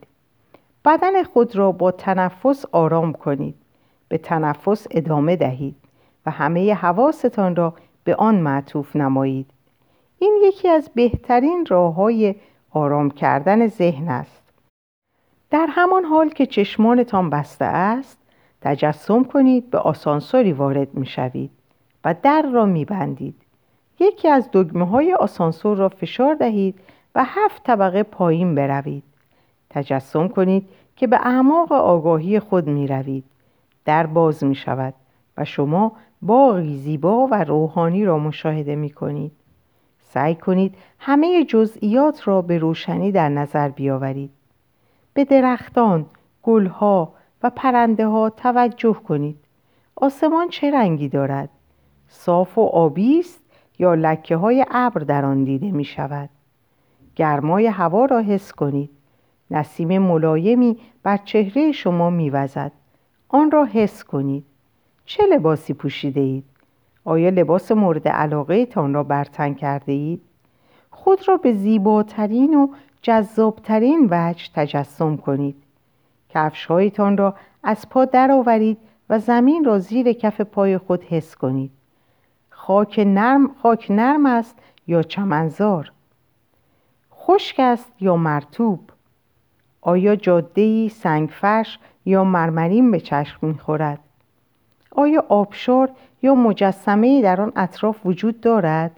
بدن 0.85 1.23
خود 1.23 1.55
را 1.55 1.71
با 1.71 1.91
تنفس 1.91 2.65
آرام 2.71 3.13
کنید. 3.13 3.55
به 4.07 4.17
تنفس 4.17 4.87
ادامه 4.91 5.35
دهید 5.35 5.75
و 6.25 6.31
همه 6.31 6.73
حواستان 6.73 7.55
را 7.55 7.73
به 8.03 8.15
آن 8.15 8.35
معطوف 8.35 8.95
نمایید. 8.95 9.51
این 10.19 10.41
یکی 10.43 10.69
از 10.69 10.89
بهترین 10.95 11.65
راه 11.65 11.93
های 11.93 12.35
آرام 12.71 13.11
کردن 13.11 13.67
ذهن 13.67 14.07
است. 14.07 14.43
در 15.49 15.67
همان 15.69 16.05
حال 16.05 16.29
که 16.29 16.45
چشمانتان 16.45 17.29
بسته 17.29 17.65
است 17.65 18.17
تجسم 18.65 19.23
کنید 19.23 19.69
به 19.69 19.77
آسانسوری 19.77 20.53
وارد 20.53 20.93
می 20.93 21.05
شوید 21.05 21.51
و 22.05 22.15
در 22.21 22.41
را 22.53 22.65
می 22.65 22.85
بندید. 22.85 23.35
یکی 23.99 24.27
از 24.27 24.49
دگمه 24.53 24.87
های 24.87 25.13
آسانسور 25.13 25.77
را 25.77 25.89
فشار 25.89 26.35
دهید 26.35 26.79
و 27.15 27.23
هفت 27.25 27.63
طبقه 27.63 28.03
پایین 28.03 28.55
بروید. 28.55 29.03
تجسم 29.69 30.27
کنید 30.27 30.69
که 30.95 31.07
به 31.07 31.15
اعماق 31.15 31.71
آگاهی 31.71 32.39
خود 32.39 32.67
می 32.67 32.87
روید. 32.87 33.23
در 33.85 34.05
باز 34.05 34.43
می 34.43 34.55
شود 34.55 34.93
و 35.37 35.45
شما 35.45 35.91
باغی 36.21 36.77
زیبا 36.77 37.27
و 37.31 37.43
روحانی 37.43 38.05
را 38.05 38.17
مشاهده 38.17 38.75
می 38.75 38.89
کنید. 38.89 39.31
سعی 39.99 40.35
کنید 40.35 40.75
همه 40.99 41.43
جزئیات 41.43 42.27
را 42.27 42.41
به 42.41 42.57
روشنی 42.57 43.11
در 43.11 43.29
نظر 43.29 43.69
بیاورید. 43.69 44.31
به 45.13 45.25
درختان، 45.25 46.05
گلها 46.43 47.14
و 47.45 47.49
پرنده 47.49 48.07
ها 48.07 48.29
توجه 48.29 48.93
کنید. 48.93 49.37
آسمان 49.95 50.49
چه 50.49 50.71
رنگی 50.71 51.09
دارد؟ 51.09 51.49
صاف 52.07 52.57
و 52.57 52.61
آبی 52.61 53.19
است 53.19 53.43
یا 53.79 53.93
لکه 53.93 54.35
های 54.35 54.65
ابر 54.71 55.01
در 55.01 55.25
آن 55.25 55.43
دیده 55.43 55.71
می 55.71 55.83
شود؟ 55.83 56.29
گرمای 57.15 57.67
هوا 57.67 58.05
را 58.05 58.19
حس 58.19 58.51
کنید. 58.51 58.89
نسیم 59.51 59.97
ملایمی 59.97 60.77
بر 61.03 61.17
چهره 61.17 61.71
شما 61.71 62.09
میوزد. 62.09 62.71
آن 63.29 63.51
را 63.51 63.65
حس 63.65 64.03
کنید. 64.03 64.45
چه 65.05 65.23
لباسی 65.25 65.73
پوشیده 65.73 66.21
اید؟ 66.21 66.45
آیا 67.03 67.29
لباس 67.29 67.71
مورد 67.71 68.07
علاقه 68.07 68.65
تان 68.65 68.93
را 68.93 69.03
برتن 69.03 69.53
کرده 69.53 69.91
اید؟ 69.91 70.21
خود 70.91 71.27
را 71.27 71.37
به 71.37 71.53
زیباترین 71.53 72.55
و 72.55 72.67
جذابترین 73.01 74.07
وجه 74.11 74.49
تجسم 74.53 75.17
کنید. 75.17 75.64
کفشهایتان 76.35 77.17
را 77.17 77.35
از 77.63 77.89
پا 77.89 78.05
درآورید 78.05 78.77
و 79.09 79.19
زمین 79.19 79.63
را 79.63 79.79
زیر 79.79 80.13
کف 80.13 80.41
پای 80.41 80.77
خود 80.77 81.03
حس 81.03 81.35
کنید. 81.35 81.71
خاک 82.49 82.99
نرم, 83.07 83.55
خاک 83.63 83.87
نرم 83.89 84.25
است 84.25 84.55
یا 84.87 85.03
چمنزار؟ 85.03 85.91
خشک 87.13 87.59
است 87.59 87.91
یا 87.99 88.15
مرتوب 88.15 88.79
آیا 89.81 90.15
جادهی 90.15 90.89
سنگفرش 90.89 91.79
یا 92.05 92.23
مرمرین 92.23 92.91
به 92.91 92.99
چشم 92.99 93.47
می‌خورد؟ 93.47 93.99
آیا 94.91 95.25
آبشار 95.29 95.91
یا 96.21 96.35
مجسمه 96.35 97.21
در 97.21 97.41
آن 97.41 97.51
اطراف 97.55 98.05
وجود 98.05 98.41
دارد؟ 98.41 98.91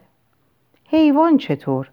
حیوان 0.89 1.37
چطور؟ 1.37 1.89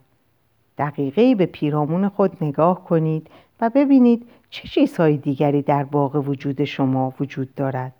دقیقه 0.78 1.35
به 1.35 1.46
پیرامون 1.46 2.09
خود 2.09 2.44
نگاه 2.44 2.85
کنید 2.85 3.30
ببینید 3.68 4.29
چه 4.50 4.68
چیزهای 4.68 5.16
دیگری 5.16 5.62
در 5.62 5.85
باغ 5.85 6.29
وجود 6.29 6.64
شما 6.64 7.12
وجود 7.20 7.55
دارد. 7.55 7.92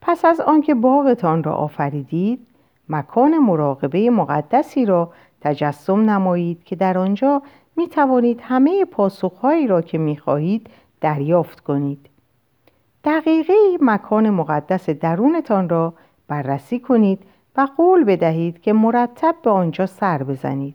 پس 0.00 0.24
از 0.24 0.40
آنکه 0.40 0.74
باغتان 0.74 1.42
را 1.42 1.54
آفریدید 1.54 2.46
مکان 2.88 3.38
مراقبه 3.38 4.10
مقدسی 4.10 4.84
را 4.84 5.12
تجسم 5.40 6.10
نمایید 6.10 6.64
که 6.64 6.76
در 6.76 6.98
آنجا 6.98 7.42
می 7.76 7.88
توانید 7.88 8.40
همه 8.42 8.84
پاسخهایی 8.84 9.66
را 9.66 9.82
که 9.82 9.98
می 9.98 10.16
خواهید 10.16 10.66
دریافت 11.00 11.60
کنید. 11.60 12.08
دقیقه 13.04 13.54
مکان 13.80 14.30
مقدس 14.30 14.90
درونتان 14.90 15.68
را 15.68 15.94
بررسی 16.28 16.78
کنید 16.80 17.22
و 17.56 17.68
قول 17.76 18.04
بدهید 18.04 18.60
که 18.60 18.72
مرتب 18.72 19.34
به 19.42 19.50
آنجا 19.50 19.86
سر 19.86 20.22
بزنید. 20.22 20.74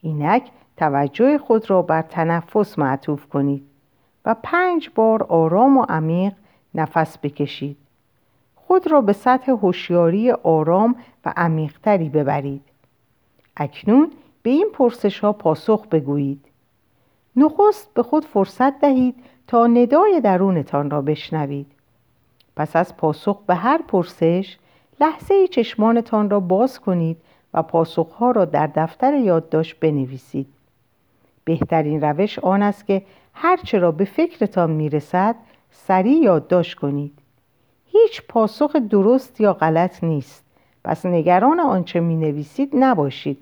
اینک 0.00 0.50
توجه 0.78 1.38
خود 1.38 1.70
را 1.70 1.82
بر 1.82 2.02
تنفس 2.02 2.78
معطوف 2.78 3.26
کنید 3.26 3.62
و 4.24 4.36
پنج 4.42 4.90
بار 4.94 5.22
آرام 5.22 5.76
و 5.76 5.86
عمیق 5.88 6.32
نفس 6.74 7.18
بکشید. 7.18 7.76
خود 8.54 8.90
را 8.90 9.00
به 9.00 9.12
سطح 9.12 9.52
هوشیاری 9.52 10.30
آرام 10.30 10.96
و 11.24 11.32
عمیقتری 11.36 12.08
ببرید. 12.08 12.62
اکنون 13.56 14.10
به 14.42 14.50
این 14.50 14.68
پرسش 14.72 15.20
ها 15.20 15.32
پاسخ 15.32 15.86
بگویید. 15.86 16.44
نخست 17.36 17.94
به 17.94 18.02
خود 18.02 18.24
فرصت 18.24 18.80
دهید 18.80 19.14
تا 19.46 19.66
ندای 19.66 20.20
درونتان 20.20 20.90
را 20.90 21.02
بشنوید. 21.02 21.66
پس 22.56 22.76
از 22.76 22.96
پاسخ 22.96 23.38
به 23.46 23.54
هر 23.54 23.82
پرسش 23.88 24.58
لحظه 25.00 25.48
چشمانتان 25.48 26.30
را 26.30 26.40
باز 26.40 26.80
کنید 26.80 27.16
و 27.54 27.62
پاسخها 27.62 28.30
را 28.30 28.44
در 28.44 28.66
دفتر 28.66 29.14
یادداشت 29.14 29.80
بنویسید. 29.80 30.46
بهترین 31.48 32.00
روش 32.00 32.38
آن 32.38 32.62
است 32.62 32.86
که 32.86 33.02
هرچه 33.34 33.78
را 33.78 33.92
به 33.92 34.04
فکرتان 34.04 34.70
می‌رسد 34.70 35.34
سریع 35.70 36.18
یادداشت 36.18 36.78
کنید. 36.78 37.18
هیچ 37.86 38.22
پاسخ 38.28 38.76
درست 38.76 39.40
یا 39.40 39.52
غلط 39.52 40.04
نیست. 40.04 40.44
پس 40.84 41.06
نگران 41.06 41.60
آنچه 41.60 42.00
می 42.00 42.16
نویسید 42.16 42.70
نباشید 42.72 43.38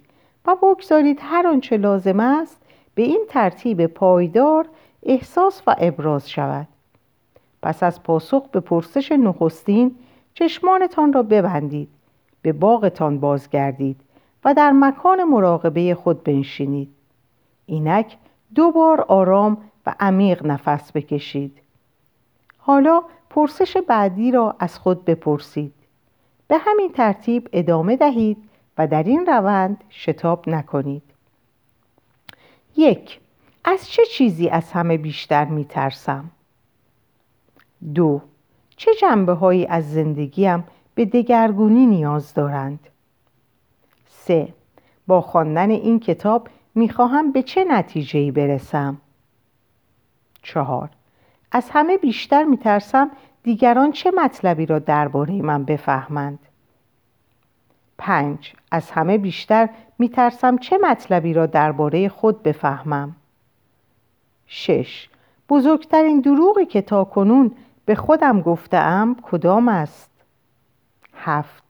و 0.46 0.56
بگذارید 0.62 1.18
هر 1.22 1.46
آنچه 1.46 1.76
لازم 1.76 2.20
است 2.20 2.62
به 2.94 3.02
این 3.02 3.24
ترتیب 3.28 3.86
پایدار 3.86 4.66
احساس 5.02 5.62
و 5.66 5.76
ابراز 5.78 6.30
شود. 6.30 6.68
پس 7.62 7.82
از 7.82 8.02
پاسخ 8.02 8.48
به 8.48 8.60
پرسش 8.60 9.12
نخستین 9.12 9.94
چشمانتان 10.34 11.12
را 11.12 11.22
ببندید 11.22 11.88
به 12.42 12.52
باغتان 12.52 13.20
بازگردید 13.20 14.00
و 14.44 14.54
در 14.54 14.72
مکان 14.72 15.24
مراقبه 15.24 15.94
خود 15.94 16.24
بنشینید. 16.24 16.95
اینک 17.66 18.16
دو 18.54 18.70
بار 18.70 19.00
آرام 19.00 19.58
و 19.86 19.94
عمیق 20.00 20.46
نفس 20.46 20.92
بکشید 20.92 21.58
حالا 22.58 23.02
پرسش 23.30 23.76
بعدی 23.76 24.30
را 24.32 24.56
از 24.58 24.78
خود 24.78 25.04
بپرسید 25.04 25.72
به 26.48 26.58
همین 26.58 26.92
ترتیب 26.92 27.48
ادامه 27.52 27.96
دهید 27.96 28.36
و 28.78 28.86
در 28.86 29.02
این 29.02 29.26
روند 29.26 29.84
شتاب 29.90 30.48
نکنید 30.48 31.02
یک 32.76 33.20
از 33.64 33.88
چه 33.90 34.02
چیزی 34.06 34.48
از 34.48 34.72
همه 34.72 34.98
بیشتر 34.98 35.44
می 35.44 35.64
ترسم؟ 35.64 36.30
دو 37.94 38.20
چه 38.76 38.90
جنبه 38.94 39.32
هایی 39.32 39.66
از 39.66 39.92
زندگیم 39.92 40.64
به 40.94 41.04
دگرگونی 41.04 41.86
نیاز 41.86 42.34
دارند؟ 42.34 42.80
سه 44.08 44.48
با 45.06 45.20
خواندن 45.20 45.70
این 45.70 46.00
کتاب 46.00 46.48
می‌خواهم 46.76 47.32
به 47.32 47.42
چه 47.42 47.64
نتیجهی 47.64 48.30
برسم؟ 48.30 48.96
چهار 50.42 50.90
از 51.52 51.70
همه 51.70 51.98
بیشتر 51.98 52.44
میترسم 52.44 53.10
دیگران 53.42 53.92
چه 53.92 54.10
مطلبی 54.10 54.66
را 54.66 54.78
درباره 54.78 55.42
من 55.42 55.64
بفهمند؟ 55.64 56.38
پنج 57.98 58.52
از 58.70 58.90
همه 58.90 59.18
بیشتر 59.18 59.68
میترسم 59.98 60.58
چه 60.58 60.78
مطلبی 60.82 61.32
را 61.32 61.46
درباره 61.46 62.08
خود 62.08 62.42
بفهمم؟ 62.42 63.16
شش 64.46 65.08
بزرگترین 65.48 66.20
دروغی 66.20 66.66
که 66.66 66.82
تا 66.82 67.04
کنون 67.04 67.52
به 67.84 67.94
خودم 67.94 68.40
گفتم 68.40 69.16
کدام 69.22 69.68
است؟ 69.68 70.10
هفت 71.14 71.64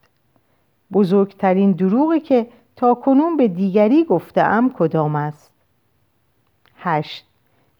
بزرگترین 0.93 1.73
دروغی 1.73 2.21
که 2.21 2.47
تا 2.77 2.95
کنون 2.95 3.37
به 3.37 3.49
دیگری 3.49 4.05
گفتم 4.05 4.71
کدام 4.79 5.17
است؟ 5.17 5.51
هشت 6.79 7.27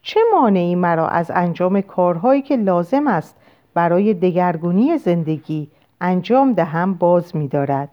چه 0.03 0.21
مانعی 0.35 0.75
مرا 0.75 1.09
از 1.09 1.31
انجام 1.35 1.81
کارهایی 1.81 2.43
که 2.43 2.57
لازم 2.57 3.07
است 3.07 3.37
برای 3.75 4.15
دگرگونی 4.15 4.99
زندگی 4.99 5.69
انجام 6.01 6.53
دهم 6.53 6.95
باز 6.95 7.37
می 7.37 7.49
دارد. 7.49 7.89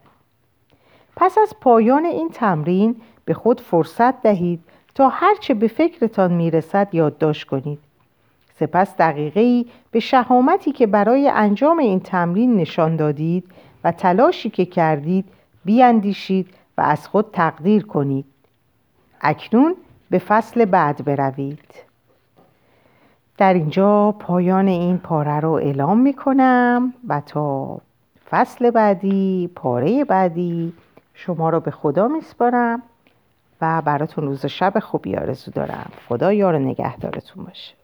پس 1.16 1.38
از 1.38 1.54
پایان 1.62 2.06
این 2.06 2.30
تمرین 2.30 2.96
به 3.26 3.34
خود 3.34 3.62
فرصت 3.62 4.22
دهید 4.22 4.60
تا 4.96 5.10
هرچه 5.10 5.54
به 5.54 5.68
فکرتان 5.68 6.34
می‌رسد 6.34 6.88
یادداشت 6.92 7.48
کنید 7.48 7.80
سپس 8.60 8.98
دقیقه 8.98 9.40
ای 9.40 9.66
به 9.92 10.00
شهامتی 10.00 10.72
که 10.72 10.88
برای 10.88 11.30
انجام 11.30 11.80
این 11.80 12.00
تمرین 12.00 12.58
نشان 12.58 12.96
دادید 12.96 13.44
و 13.84 13.92
تلاشی 13.92 14.50
که 14.50 14.66
کردید 14.66 15.26
بیاندیشید 15.66 16.50
و 16.78 16.82
از 16.82 17.08
خود 17.08 17.30
تقدیر 17.34 17.86
کنید 17.86 18.26
اکنون 19.22 19.76
به 20.10 20.20
فصل 20.20 20.66
بعد 20.66 21.06
بروید. 21.06 21.74
در 23.38 23.54
اینجا 23.54 24.12
پایان 24.20 24.68
این 24.68 24.98
پاره 24.98 25.40
رو 25.40 25.52
اعلام 25.52 26.00
می 26.00 26.14
کنم 26.14 26.94
و 27.08 27.22
تا 27.26 27.78
فصل 28.30 28.72
بعدی 28.72 29.50
پاره 29.56 30.04
بعدی 30.04 30.74
شما 31.14 31.50
رو 31.50 31.60
به 31.60 31.72
خدا 31.72 32.08
میسپارم 32.08 32.84
و 33.62 33.82
براتون 33.82 34.24
روز 34.24 34.46
شب 34.46 34.80
خوبی 34.80 35.16
آرزو 35.16 35.52
دارم. 35.52 35.92
خدا 36.10 36.34
یار 36.34 36.58
نگهدارتون 36.58 37.44
باشه. 37.44 37.83